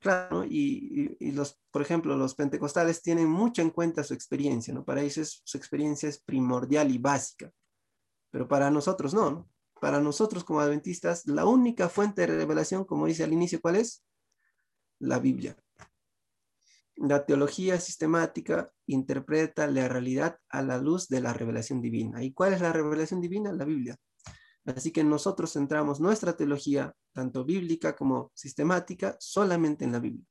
[0.00, 4.84] Claro, y, los, por ejemplo, los pentecostales tienen mucho en cuenta su experiencia, ¿no?
[4.84, 7.50] Para ellos su experiencia es primordial y básica,
[8.30, 9.48] pero para nosotros no,
[9.80, 14.04] Para nosotros como adventistas, la única fuente de revelación, como dice al inicio, ¿cuál es?
[14.98, 15.56] La Biblia.
[16.96, 22.22] La teología sistemática interpreta la realidad a la luz de la revelación divina.
[22.24, 23.52] ¿Y cuál es la revelación divina?
[23.52, 23.96] La Biblia.
[24.76, 30.26] Así que nosotros centramos nuestra teología, tanto bíblica como sistemática, solamente en la Biblia.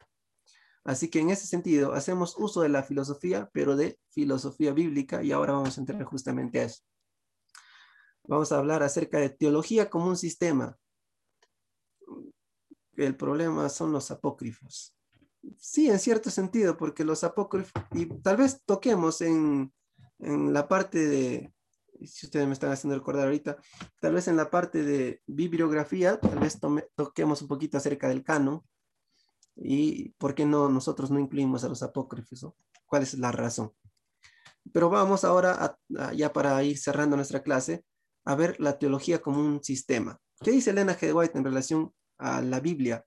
[0.84, 5.32] Así que en ese sentido hacemos uso de la filosofía, pero de filosofía bíblica, y
[5.32, 6.84] ahora vamos a entrar justamente a eso.
[8.26, 10.78] Vamos a hablar acerca de teología como un sistema.
[12.96, 14.96] El problema son los apócrifos.
[15.58, 19.74] Sí, en cierto sentido, porque los apócrifos, y tal vez toquemos en,
[20.20, 21.54] en la parte de,
[22.06, 23.58] si ustedes me están haciendo recordar ahorita,
[24.00, 26.60] tal vez en la parte de bibliografía, tal vez
[26.96, 28.64] toquemos un poquito acerca del canon,
[29.58, 32.46] ¿Y por qué no nosotros no incluimos a los apócrifos?
[32.86, 33.74] ¿Cuál es la razón?
[34.72, 35.80] Pero vamos ahora,
[36.16, 37.84] ya para ir cerrando nuestra clase,
[38.26, 40.20] a ver la teología como un sistema.
[40.42, 41.16] ¿Qué dice Elena G.
[41.16, 43.06] White en relación a la Biblia?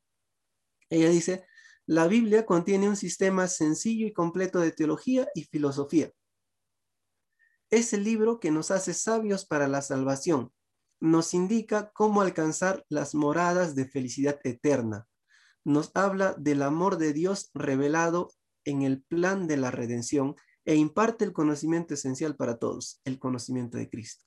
[0.88, 1.46] Ella dice,
[1.86, 6.10] la Biblia contiene un sistema sencillo y completo de teología y filosofía.
[7.70, 10.52] Es el libro que nos hace sabios para la salvación.
[10.98, 15.06] Nos indica cómo alcanzar las moradas de felicidad eterna.
[15.64, 18.32] Nos habla del amor de Dios revelado
[18.64, 23.78] en el plan de la redención e imparte el conocimiento esencial para todos, el conocimiento
[23.78, 24.24] de Cristo.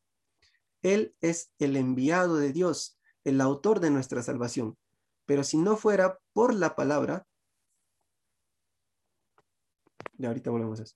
[0.82, 4.78] Él es el enviado de Dios, el autor de nuestra salvación.
[5.26, 7.28] Pero si no fuera por la palabra,
[10.18, 10.96] ya ahorita volvemos a eso.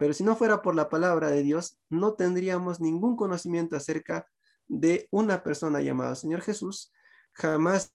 [0.00, 4.26] Pero si no fuera por la palabra de Dios, no tendríamos ningún conocimiento acerca
[4.66, 6.90] de una persona llamada Señor Jesús,
[7.34, 7.92] jamás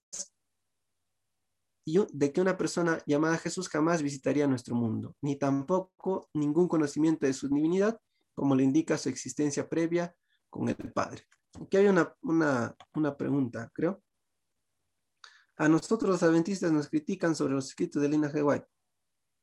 [1.84, 7.32] de que una persona llamada Jesús jamás visitaría nuestro mundo, ni tampoco ningún conocimiento de
[7.32, 8.00] su divinidad,
[8.36, 10.14] como le indica su existencia previa
[10.48, 11.26] con el Padre.
[11.60, 14.00] Aquí hay una, una, pregunta, creo.
[15.56, 18.46] A nosotros los adventistas nos critican sobre los escritos de Lina G.
[18.46, 18.66] White.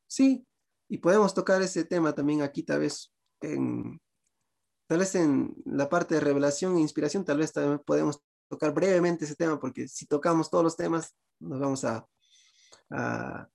[0.07, 0.47] Sí,
[0.93, 3.99] y podemos tocar ese tema también aquí, tal vez en,
[4.85, 9.25] tal vez en la parte de revelación e inspiración, tal vez también podemos tocar brevemente
[9.25, 12.07] ese tema, porque si tocamos todos los temas, nos vamos a,
[12.91, 13.49] a,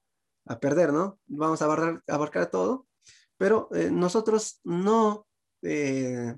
[0.61, 1.20] perder, ¿no?
[1.28, 1.66] Vamos a
[2.09, 2.89] abarcar, todo,
[3.36, 5.24] pero eh, nosotros no,
[5.62, 6.34] eh,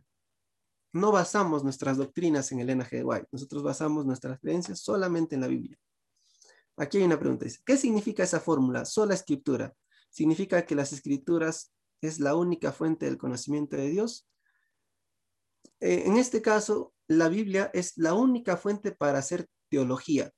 [0.92, 5.46] no basamos nuestras doctrinas en el NG White, nosotros basamos nuestras creencias solamente en la
[5.46, 5.78] Biblia.
[6.76, 8.84] Aquí hay una pregunta, dice, ¿qué significa esa fórmula?
[8.84, 9.74] Sola escritura.
[10.10, 14.28] ¿Significa que las escrituras es la única fuente del conocimiento de Dios?
[15.80, 20.32] Eh, en este caso, la Biblia es la única fuente para hacer teología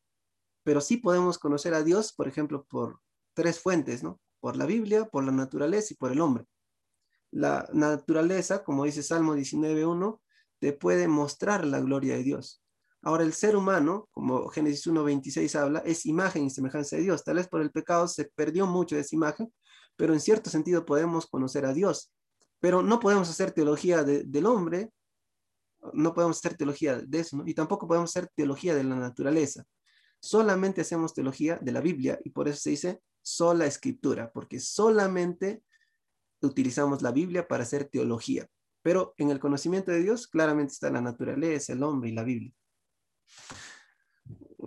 [0.64, 3.00] pero sí podemos conocer a Dios, por ejemplo, por
[3.34, 4.20] tres fuentes, ¿no?
[4.40, 6.44] Por la Biblia, por la naturaleza y por el hombre.
[7.30, 10.20] La naturaleza, como dice Salmo 19.1,
[10.58, 12.62] te puede mostrar la gloria de Dios.
[13.02, 17.24] Ahora, el ser humano, como Génesis 1.26 habla, es imagen y semejanza de Dios.
[17.24, 19.52] Tal vez por el pecado se perdió mucho de esa imagen,
[20.02, 22.12] pero en cierto sentido podemos conocer a Dios.
[22.58, 24.90] Pero no podemos hacer teología del hombre,
[25.92, 29.64] no podemos hacer teología de eso, y tampoco podemos hacer teología de la naturaleza
[30.22, 35.64] solamente hacemos teología de la Biblia y por eso se dice sola escritura, porque solamente
[36.40, 38.46] utilizamos la Biblia para hacer teología.
[38.82, 42.54] Pero en el conocimiento de Dios claramente está la naturaleza, el hombre y la Biblia.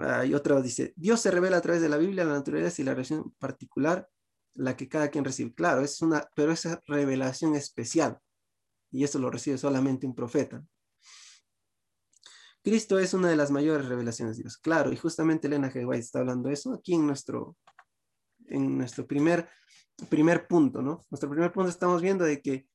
[0.02, 2.92] Hay otra dice, Dios se revela a través de la Biblia, la naturaleza y la
[2.92, 4.10] revelación particular,
[4.56, 5.54] la que cada quien recibe.
[5.54, 8.20] Claro, es una, pero esa revelación especial.
[8.92, 10.66] Y eso lo recibe solamente un profeta.
[12.64, 14.58] Cristo es una de las mayores revelaciones de Dios.
[14.58, 15.96] Claro, y justamente Elena G.
[15.96, 17.58] Está hablando de eso aquí en nuestro,
[18.48, 19.48] en nuestro primer,
[20.10, 21.02] primer punto, ¿no?
[21.12, 22.68] Nuestro primer punto estamos viendo de que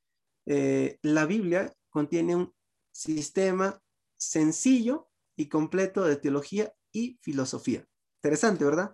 [0.47, 2.55] eh, la Biblia contiene un
[2.93, 3.81] sistema
[4.17, 7.85] sencillo y completo de teología y filosofía.
[8.19, 8.93] Interesante, ¿verdad?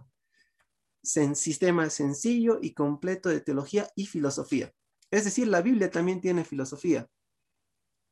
[1.07, 4.73] Sistema sencillo y completo de teología y filosofía.
[5.11, 7.09] Es decir, la Biblia también tiene filosofía.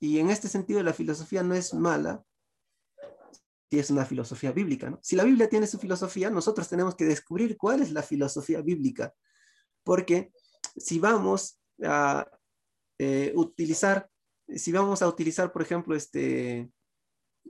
[0.01, 2.25] Y en este sentido, la filosofía no es mala,
[3.79, 4.99] es una filosofía bíblica.
[5.03, 9.15] Si la Biblia tiene su filosofía, nosotros tenemos que descubrir cuál es la filosofía bíblica.
[9.83, 10.33] Porque
[10.77, 12.27] si vamos a
[12.99, 14.09] eh, utilizar,
[14.49, 16.71] si vamos a utilizar, por ejemplo, este,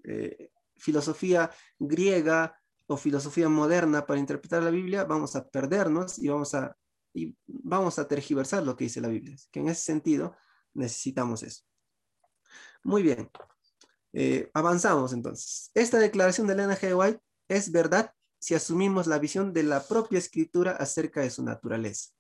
[0.05, 6.55] eh, filosofía griega o filosofía moderna para interpretar la Biblia, vamos a perdernos y vamos
[6.55, 6.77] a,
[7.15, 9.37] y vamos a tergiversar lo que dice la Biblia.
[9.51, 10.37] Que en ese sentido
[10.75, 11.63] necesitamos eso.
[12.83, 13.31] Muy bien.
[14.13, 15.71] Eh, avanzamos entonces.
[15.75, 16.97] Esta declaración de Elena G.
[16.97, 22.11] White es verdad si asumimos la visión de la propia escritura acerca de su naturaleza.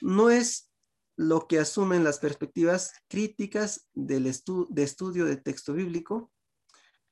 [0.00, 0.72] No es
[1.16, 6.31] lo que asumen las perspectivas críticas del de estudio de texto bíblico.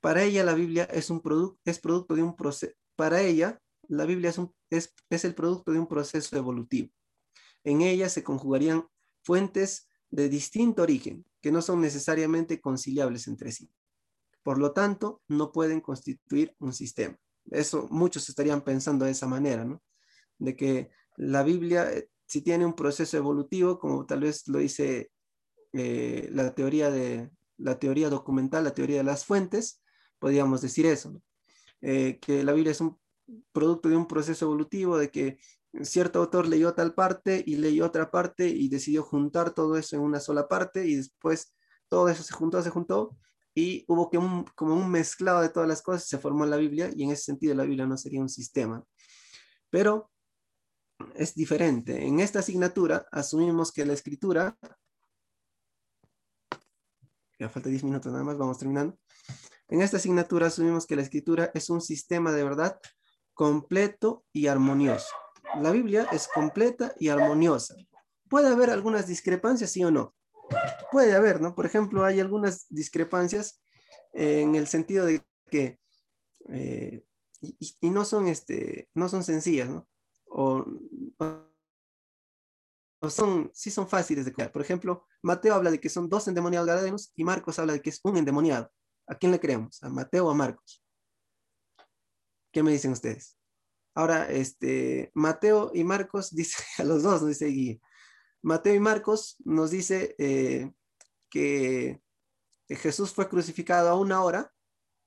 [0.00, 1.22] Para ella la Biblia es, un
[1.64, 4.40] es producto de un proceso, para ella la Biblia es,
[4.70, 6.90] es, es el producto de un proceso evolutivo.
[7.64, 8.86] En ella se conjugarían
[9.22, 13.70] fuentes de distinto origen, que no son necesariamente conciliables entre sí.
[14.42, 17.18] Por lo tanto, no pueden constituir un sistema.
[17.50, 19.82] Eso muchos estarían pensando de esa manera, ¿no?
[20.38, 25.10] De que la Biblia, eh, si tiene un proceso evolutivo, como tal vez lo dice
[25.72, 29.79] eh, la teoría de la teoría documental, la teoría de las fuentes,
[30.20, 31.20] podríamos decir eso,
[31.80, 32.96] eh, que la Biblia es un
[33.52, 35.38] producto de un proceso evolutivo, de que
[35.82, 40.02] cierto autor leyó tal parte y leyó otra parte y decidió juntar todo eso en
[40.02, 41.54] una sola parte y después
[41.88, 43.16] todo eso se juntó, se juntó
[43.54, 46.90] y hubo que un, como un mezclado de todas las cosas, se formó la Biblia
[46.94, 48.84] y en ese sentido la Biblia no sería un sistema.
[49.70, 50.10] Pero
[51.14, 52.06] es diferente.
[52.06, 54.56] En esta asignatura asumimos que la escritura,
[57.38, 58.98] ya falta 10 minutos nada más, vamos terminando.
[59.70, 62.80] En esta asignatura asumimos que la escritura es un sistema de verdad
[63.34, 65.14] completo y armonioso.
[65.60, 67.76] La Biblia es completa y armoniosa.
[68.28, 70.14] Puede haber algunas discrepancias, sí o no.
[70.90, 71.54] Puede haber, ¿no?
[71.54, 73.62] Por ejemplo, hay algunas discrepancias
[74.12, 75.78] en el sentido de que,
[76.48, 77.04] eh,
[77.40, 79.88] y, no son, este, no son sencillas, ¿no?
[80.26, 80.66] O,
[83.08, 84.50] son, sí son fáciles de crear.
[84.50, 87.90] Por ejemplo, Mateo habla de que son dos endemoniados gadarenos y Marcos habla de que
[87.90, 88.70] es un endemoniado.
[89.10, 89.82] ¿A quién le creemos?
[89.82, 90.84] ¿A Mateo o a Marcos?
[92.52, 93.36] ¿Qué me dicen ustedes?
[93.92, 97.78] Ahora, este, Mateo y Marcos, dice a los dos, nos dice Guía.
[98.40, 100.70] Mateo y Marcos nos dice eh,
[101.28, 102.00] que
[102.68, 104.52] Jesús fue crucificado a una hora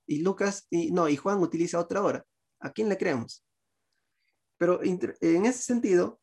[0.06, 2.26] y Lucas, y, no, y Juan utiliza otra hora.
[2.60, 3.46] ¿A quién le creemos?
[4.58, 6.20] Pero en ese sentido,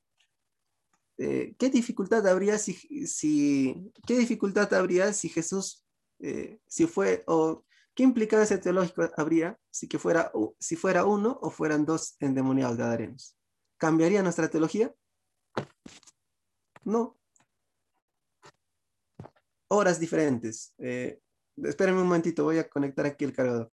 [1.16, 2.74] eh, ¿qué dificultad habría si,
[3.06, 5.86] si, qué dificultad habría si Jesús,
[6.18, 7.64] eh, si fue, o
[8.00, 13.36] qué implicancia teológica habría si, que fuera, si fuera uno o fueran dos endemoniados gadarenos?
[13.76, 14.94] ¿Cambiaría nuestra teología?
[16.82, 17.18] No.
[19.68, 20.72] Horas diferentes.
[20.78, 21.20] Eh,
[21.62, 23.70] espérenme un momentito, voy a conectar aquí el cargador.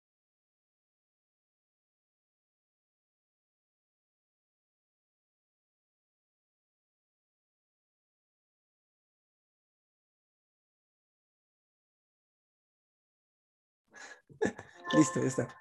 [14.96, 15.56] Listo, ya está.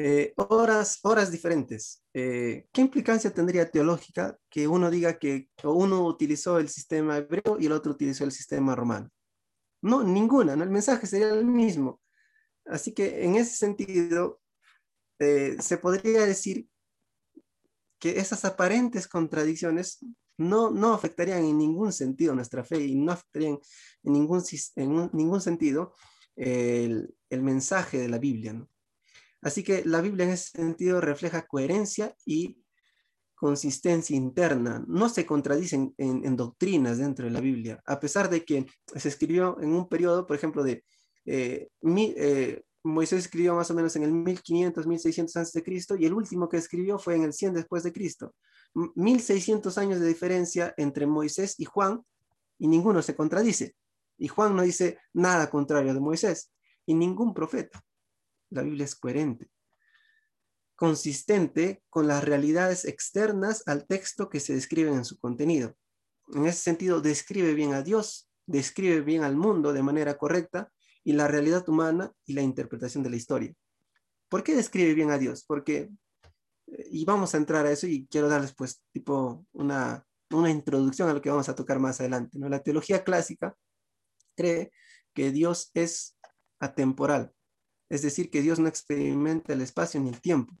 [0.00, 2.04] Eh, horas, horas diferentes.
[2.14, 7.66] Eh, ¿Qué implicancia tendría teológica que uno diga que uno utilizó el sistema hebreo y
[7.66, 9.10] el otro utilizó el sistema romano?
[9.82, 10.62] No, ninguna, ¿no?
[10.62, 12.00] el mensaje sería el mismo.
[12.66, 14.40] Así que en ese sentido,
[15.18, 16.68] eh, se podría decir
[17.98, 20.04] que esas aparentes contradicciones
[20.36, 23.58] no, no afectarían en ningún sentido nuestra fe y no afectarían
[24.04, 24.44] en ningún,
[24.76, 25.92] en ningún sentido
[26.36, 28.66] el, el mensaje de la Biblia.
[29.40, 32.58] Así que la Biblia en ese sentido refleja coherencia y
[33.34, 34.84] consistencia interna.
[34.88, 38.66] No se contradicen en, doctrinas dentro de la Biblia, a pesar de que
[38.96, 40.84] se escribió en un periodo, por ejemplo, de
[41.24, 46.06] eh, eh, Moisés escribió más o menos en el 1500, 1600 antes de Cristo y
[46.06, 48.34] el último que escribió fue en el 100 después de Cristo.
[48.74, 52.02] 1600 años de diferencia entre Moisés y Juan
[52.58, 53.76] y ninguno se contradice.
[54.16, 56.50] Y Juan no dice nada contrario de Moisés
[56.88, 57.84] y ningún profeta
[58.50, 59.50] la Biblia es coherente,
[60.74, 65.76] consistente con las realidades externas al texto que se describen en su contenido.
[66.28, 70.72] En ese sentido, describe bien a Dios, describe bien al mundo de manera correcta
[71.04, 73.54] y la realidad humana y la interpretación de la historia.
[74.30, 75.44] ¿Por qué describe bien a Dios?
[75.46, 75.90] Porque,
[76.68, 81.10] eh, y vamos a entrar a eso y quiero darles pues tipo una, una introducción
[81.10, 82.38] a lo que vamos a tocar más adelante.
[82.38, 82.48] ¿no?
[82.48, 83.54] La teología clásica
[84.34, 84.70] cree
[85.14, 86.17] que Dios es
[86.60, 87.32] atemporal,
[87.90, 90.54] es decir, que Dios no experimenta el espacio ni el tiempo.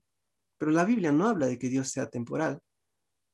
[0.58, 2.60] Pero la Biblia no habla de que Dios sea temporal.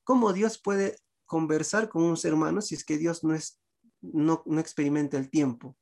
[0.05, 0.97] ¿Cómo Dios puede
[1.27, 3.61] conversar con un ser humano si es que Dios no, es,
[4.01, 5.77] no, no experimenta el tiempo?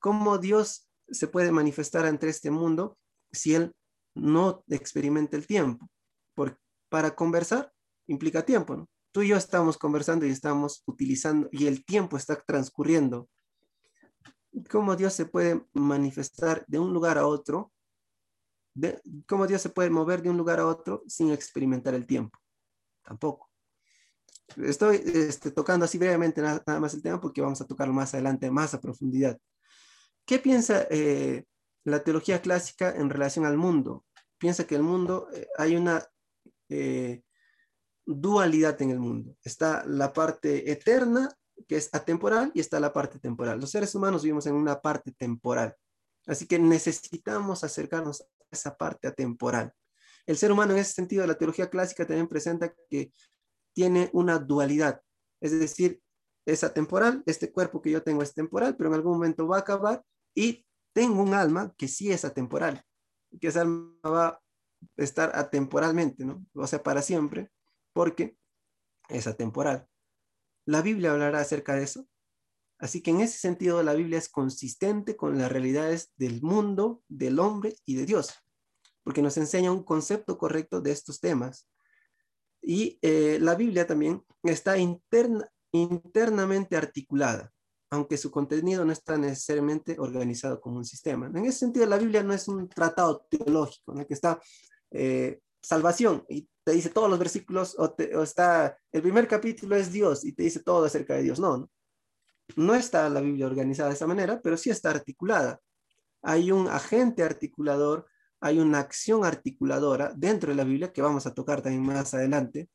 [0.00, 2.98] ¿Cómo Dios se puede manifestar ante este mundo
[3.30, 3.72] si Él
[4.14, 5.88] no experimenta el tiempo?
[6.34, 6.58] Por,
[6.88, 7.72] para conversar
[8.08, 8.88] implica tiempo.
[9.12, 13.28] Tú y yo estamos conversando y estamos utilizando, y el tiempo está transcurriendo
[14.70, 17.72] cómo Dios se puede manifestar de un lugar a otro,
[18.74, 22.38] de, cómo Dios se puede mover de un lugar a otro sin experimentar el tiempo.
[23.02, 23.50] Tampoco.
[24.56, 28.50] Estoy este, tocando así brevemente nada, más el tema porque vamos a tocarlo más adelante,
[28.50, 29.38] más a profundidad.
[30.24, 31.44] ¿Qué piensa eh,
[31.84, 34.04] la teología clásica en relación al mundo?
[34.38, 36.04] Piensa que el mundo, eh, hay una
[36.68, 37.22] eh,
[38.06, 39.36] dualidad en el mundo.
[39.42, 41.28] Está la parte eterna
[41.66, 43.60] que es atemporal y está la parte temporal.
[43.60, 45.74] Los seres humanos vivimos en una parte temporal,
[46.26, 49.72] así que necesitamos acercarnos a esa parte atemporal.
[50.26, 53.12] El ser humano en ese sentido, la teología clásica también presenta que
[53.74, 55.02] tiene una dualidad,
[55.40, 56.02] es decir,
[56.46, 59.60] es atemporal, este cuerpo que yo tengo es temporal, pero en algún momento va a
[59.60, 60.02] acabar
[60.34, 62.82] y tengo un alma que sí es atemporal,
[63.40, 64.40] que esa alma va a
[64.96, 66.44] estar atemporalmente, ¿no?
[66.54, 67.50] O sea, para siempre,
[67.92, 68.36] porque
[69.08, 69.86] es atemporal.
[70.68, 72.06] La Biblia hablará acerca de eso.
[72.78, 77.38] Así que en ese sentido la Biblia es consistente con las realidades del mundo, del
[77.38, 78.34] hombre y de Dios,
[79.02, 81.70] porque nos enseña un concepto correcto de estos temas.
[82.60, 84.76] Y eh, la Biblia también está
[85.72, 87.50] internamente articulada,
[87.88, 91.28] aunque su contenido no está necesariamente organizado como un sistema.
[91.28, 94.38] En ese sentido, la Biblia no es un tratado teológico, en que está
[94.90, 100.24] eh, salvación y te dice todos los versículos, o, está, el primer capítulo es Dios
[100.24, 101.40] y te dice todo acerca de Dios.
[101.40, 101.70] No, no,
[102.56, 105.60] no está la Biblia organizada de esa manera, pero sí está articulada.
[106.22, 108.06] Hay un agente articulador,
[108.40, 112.68] hay una acción articuladora dentro de la Biblia que vamos a tocar también más adelante,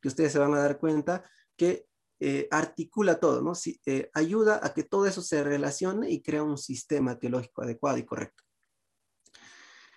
[0.00, 1.24] que ustedes se van a dar cuenta
[1.56, 1.86] que
[2.22, 3.52] eh, articula todo, ¿no?
[3.86, 8.04] Eh, ayuda a que todo eso se relacione y crea un sistema teológico adecuado y
[8.04, 8.44] correcto.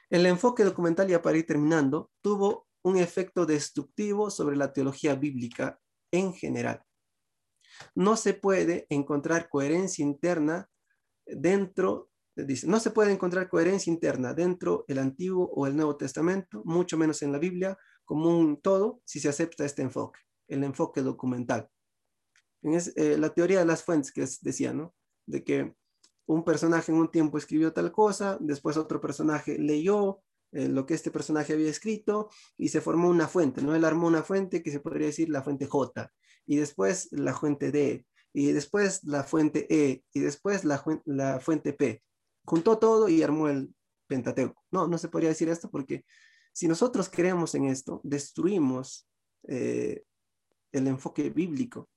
[0.09, 5.79] El enfoque documental, ya para ir terminando, tuvo un efecto destructivo sobre la teología bíblica
[6.11, 6.83] en general.
[7.95, 10.69] No se puede encontrar coherencia interna
[11.25, 16.61] dentro, dice, no se puede encontrar coherencia interna dentro del Antiguo o el Nuevo Testamento,
[16.65, 21.01] mucho menos en la Biblia, como un todo, si se acepta este enfoque, el enfoque
[21.01, 21.69] documental.
[22.61, 24.93] En eh, la teoría de las fuentes que decía, ¿no?
[25.25, 25.75] De que
[26.25, 30.21] un personaje en un tiempo escribió tal cosa, después otro personaje leyó
[30.51, 33.75] eh, lo que este personaje había escrito y se formó una fuente, ¿no?
[33.75, 36.11] Él armó una fuente que se podría decir la fuente J,
[36.45, 42.03] y después la fuente D, y después la fuente E, y después la, fuente P.
[42.45, 43.73] Juntó todo y armó el
[44.07, 44.63] Pentateuco.
[44.71, 46.05] No, no se podría decir esto porque
[46.51, 49.07] si nosotros creemos en esto, destruimos
[49.47, 50.03] eh,
[50.71, 51.89] el enfoque bíblico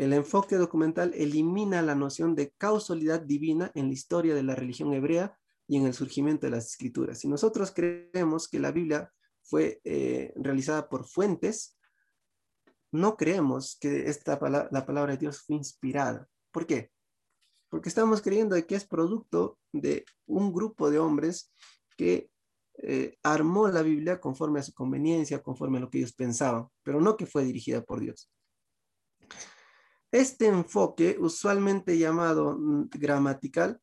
[0.00, 4.94] el enfoque documental elimina la noción de causalidad divina en la historia de la religión
[4.94, 5.38] hebrea
[5.68, 7.18] y en el surgimiento de las escrituras.
[7.18, 11.78] Si nosotros creemos que la Biblia fue eh, realizada por fuentes,
[12.90, 14.40] no creemos que esta
[14.72, 16.26] la palabra de Dios fue inspirada.
[16.50, 16.90] ¿Por qué?
[17.68, 21.52] Porque estamos creyendo que es producto de un grupo de hombres
[21.98, 22.30] que
[22.78, 27.02] eh, armó la Biblia conforme a su conveniencia, conforme a lo que ellos pensaban, pero
[27.02, 28.32] no que fue dirigida por Dios.
[30.12, 33.80] Este enfoque, usualmente llamado mm, gramatical,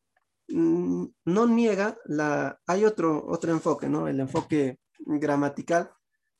[0.48, 2.60] mm, no niega la...
[2.66, 4.08] Hay otro, otro enfoque, ¿no?
[4.08, 5.90] El enfoque gramatical,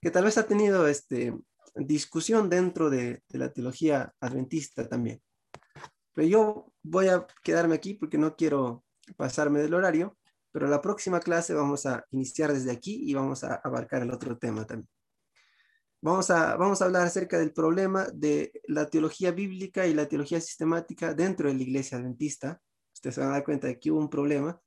[0.01, 1.35] que tal vez ha tenido este,
[1.75, 5.23] discusión dentro de, la teología adventista también.
[6.15, 8.85] Pero yo voy a quedarme aquí porque no quiero
[9.17, 10.19] pasarme del horario,
[10.53, 14.37] pero la próxima clase vamos a iniciar desde aquí y vamos a abarcar el otro
[14.37, 14.89] tema también.
[16.01, 20.41] Vamos a, vamos a hablar acerca del problema de la teología bíblica y la teología
[20.41, 22.61] sistemática dentro de la iglesia adventista.
[22.95, 24.61] Ustedes se van a dar cuenta de que hubo un problema.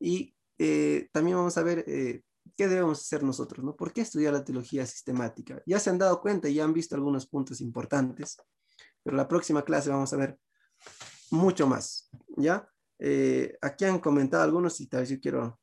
[0.00, 2.22] Y eh, también vamos a ver eh,
[2.56, 3.76] qué debemos hacer nosotros, ¿no?
[3.76, 5.62] ¿Por qué estudiar la teología sistemática?
[5.66, 8.38] Ya se han dado cuenta y ya han visto algunos puntos importantes,
[9.02, 10.38] pero la próxima clase vamos a ver
[11.30, 12.68] mucho más, ¿ya?
[12.98, 15.60] Eh, aquí han comentado algunos y tal vez yo quiero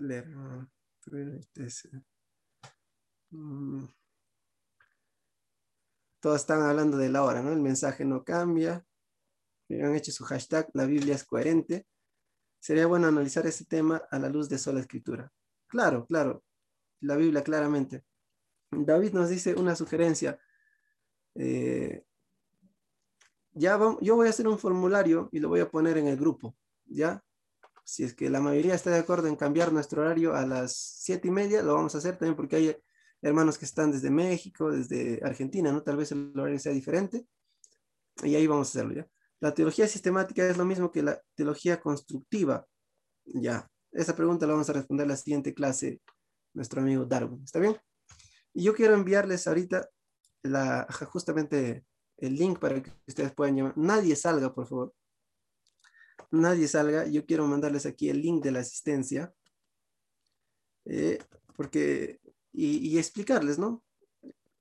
[0.00, 0.26] leer.
[3.32, 3.86] Mm.
[6.20, 7.52] Todos están hablando de la hora, ¿no?
[7.52, 8.86] El mensaje no cambia.
[9.70, 11.86] Han hecho su hashtag, la Biblia es coherente.
[12.60, 15.32] Sería bueno analizar ese tema a la luz de sola escritura.
[15.66, 16.44] Claro, claro.
[17.00, 18.04] La Biblia claramente.
[18.70, 20.38] David nos dice una sugerencia.
[21.34, 22.04] Eh,
[23.54, 26.54] ya yo voy a hacer un formulario y lo voy a poner en el grupo,
[26.84, 27.24] ¿ya?
[27.84, 31.28] Si es que la mayoría está de acuerdo en cambiar nuestro horario a las siete
[31.28, 32.76] y media, lo vamos a hacer también porque hay
[33.22, 35.82] hermanos que están desde México, desde Argentina, ¿no?
[35.82, 37.26] Tal vez el horario sea diferente.
[38.22, 39.08] Y ahí vamos a hacerlo, ¿ya?
[39.40, 42.66] La teología sistemática es lo mismo que la teología constructiva.
[43.24, 46.00] Ya, esa pregunta la vamos a responder la siguiente clase,
[46.52, 47.42] nuestro amigo Darwin.
[47.42, 47.76] ¿Está bien?
[48.54, 49.88] Y yo quiero enviarles ahorita
[50.42, 51.84] la, justamente
[52.18, 53.76] el link para que ustedes puedan llamar.
[53.76, 54.94] Nadie salga, por favor.
[56.30, 57.06] Nadie salga.
[57.06, 59.32] Yo quiero mandarles aquí el link de la asistencia.
[60.84, 61.18] Eh,
[61.56, 62.20] porque
[62.52, 63.82] y, explicarles, ¿no?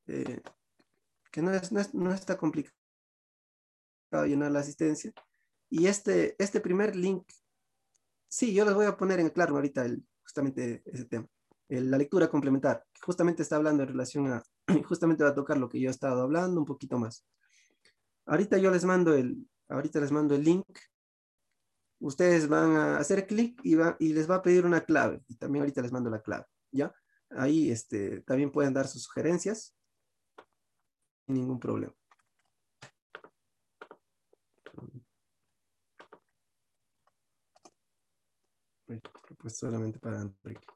[0.07, 0.41] Eh,
[1.31, 2.75] que no, es, no, está complicado
[4.25, 5.13] llenar la asistencia.
[5.69, 7.25] Y este, este primer link,
[8.27, 11.27] sí, yo les voy a poner en claro ahorita el, justamente ese tema.
[11.69, 14.43] la lectura complementar, que justamente está hablando en relación a,
[14.87, 17.25] justamente va a tocar lo que yo he estado hablando un poquito más.
[18.25, 20.65] Ahorita yo les mando el, ahorita les mando el link.
[21.99, 25.23] Ustedes van a hacer clic y, va, y les va a pedir una clave.
[25.27, 26.93] Y también ahorita les mando la clave, ¿ya?
[27.31, 29.75] Ahí este, también pueden dar sus sugerencias.
[31.25, 31.93] Sin ningún problema.
[39.37, 40.67] Pues solamente para Enrique.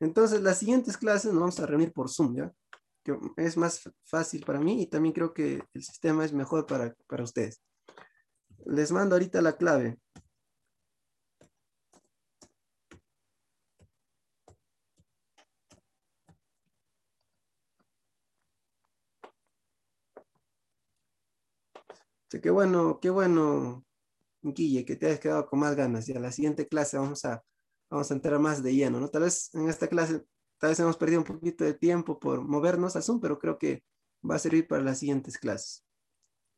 [0.00, 2.52] Entonces, las siguientes clases nos vamos a reunir por Zoom, ¿ya?
[3.04, 6.92] Que es más fácil para mí y también creo que el sistema es mejor para,
[7.06, 7.62] para ustedes.
[8.66, 10.01] Les mando ahorita la clave.
[22.40, 23.84] Qué bueno, qué bueno
[24.42, 27.44] Guille, que te hayas quedado con más ganas y a la siguiente clase vamos a,
[27.90, 29.08] vamos a entrar más de lleno, ¿no?
[29.08, 30.24] Tal vez en esta clase,
[30.58, 33.84] tal vez hemos perdido un poquito de tiempo por movernos a Zoom, pero creo que
[34.28, 35.84] va a servir para las siguientes clases.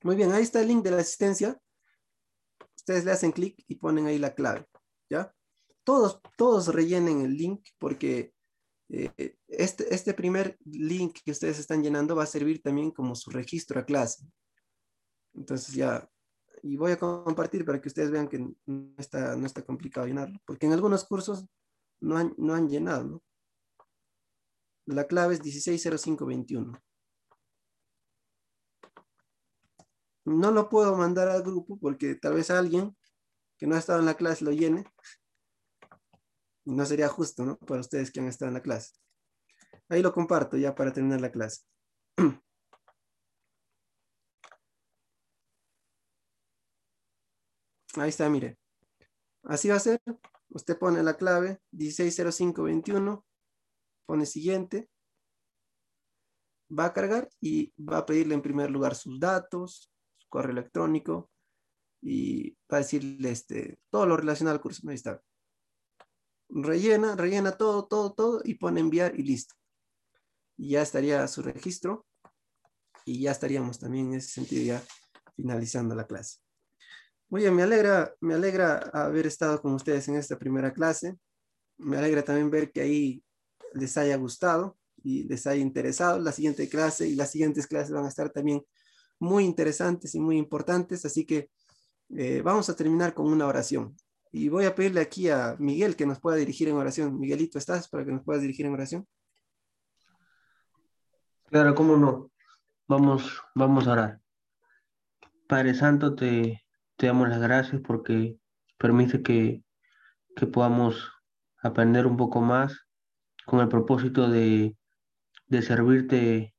[0.02, 1.58] Muy bien, ahí está el link de la asistencia.
[2.76, 4.66] Ustedes le hacen clic y ponen ahí la clave,
[5.10, 5.34] ¿ya?
[5.82, 8.34] Todos, todos rellenen el link porque
[8.90, 13.30] eh, este, este primer link que ustedes están llenando va a servir también como su
[13.30, 14.24] registro a clase.
[15.34, 16.08] Entonces ya,
[16.62, 20.38] y voy a compartir para que ustedes vean que no está, no está complicado llenarlo,
[20.46, 21.46] porque en algunos cursos
[22.00, 23.22] no han, no han llenado, ¿no?
[24.86, 26.72] La clave es 160521.
[30.26, 32.96] No lo puedo mandar al grupo porque tal vez alguien
[33.58, 34.84] que no ha estado en la clase lo llene.
[36.66, 37.58] Y no sería justo, ¿no?
[37.58, 38.92] Para ustedes que han estado en la clase.
[39.88, 41.62] Ahí lo comparto ya para terminar la clase.
[47.96, 48.58] Ahí está, mire.
[49.44, 50.00] Así va a ser.
[50.48, 53.24] Usted pone la clave 160521,
[54.06, 54.88] pone siguiente,
[56.70, 61.30] va a cargar y va a pedirle en primer lugar sus datos, su correo electrónico
[62.00, 64.88] y va a decirle este, todo lo relacionado al curso.
[64.88, 65.22] Ahí está.
[66.50, 69.54] Rellena, rellena todo, todo, todo y pone enviar y listo.
[70.56, 72.06] Y ya estaría su registro
[73.04, 74.82] y ya estaríamos también en ese sentido ya
[75.34, 76.43] finalizando la clase.
[77.34, 81.18] Bien, me alegra, me alegra haber estado con ustedes en esta primera clase.
[81.78, 83.24] Me alegra también ver que ahí
[83.72, 86.20] les haya gustado y les haya interesado.
[86.20, 88.62] La siguiente clase y las siguientes clases van a estar también
[89.18, 91.04] muy interesantes y muy importantes.
[91.06, 91.50] Así que
[92.10, 93.96] eh, vamos a terminar con una oración.
[94.30, 97.18] Y voy a pedirle aquí a Miguel que nos pueda dirigir en oración.
[97.18, 99.08] Miguelito, ¿estás para que nos puedas dirigir en oración?
[101.46, 102.30] Claro, cómo no.
[102.86, 104.20] Vamos, vamos a orar.
[105.48, 106.63] Padre Santo, te,
[106.96, 108.38] te damos las gracias porque
[108.78, 109.62] permite que,
[110.52, 111.12] podamos
[111.62, 112.86] aprender un poco más
[113.46, 114.76] con el propósito de,
[115.62, 116.54] servirte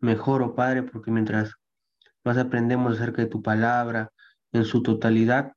[0.00, 1.54] mejor, oh Padre, porque mientras
[2.24, 4.12] más aprendemos acerca de tu palabra
[4.52, 5.52] en su totalidad,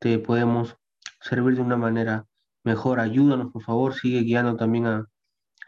[0.00, 0.76] te podemos
[1.20, 2.26] servir de una manera
[2.64, 2.98] mejor.
[3.00, 5.06] Ayúdanos, por favor, sigue guiando también a,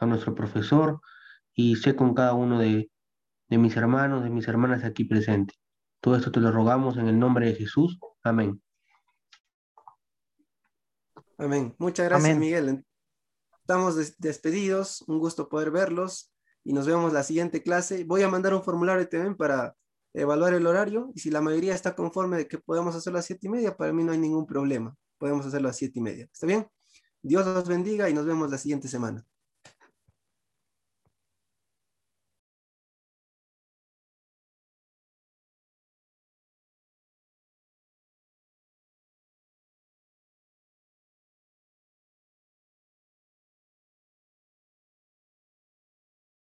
[0.01, 1.01] nuestro profesor
[1.55, 2.91] y sé con cada uno de,
[3.49, 5.64] de mis hermanos, de mis hermanas aquí presentes.
[6.05, 7.99] Todo esto te lo rogamos en el nombre de Jesús.
[8.23, 8.63] Amén.
[11.39, 11.75] Amén.
[11.79, 12.85] Muchas gracias, Miguel.
[13.63, 15.03] Estamos despedidos.
[15.09, 16.31] Un gusto poder verlos
[16.63, 18.05] y nos vemos la siguiente clase.
[18.05, 19.75] Voy a mandar un formulario también para
[20.13, 23.27] evaluar el horario y si la mayoría está conforme de que podemos hacerlo a las
[23.27, 24.95] siete y media, para mí no hay ningún problema.
[25.17, 26.29] Podemos hacerlo a siete y media.
[26.31, 26.67] ¿Está bien?
[27.23, 29.25] Dios los bendiga y nos vemos la siguiente semana.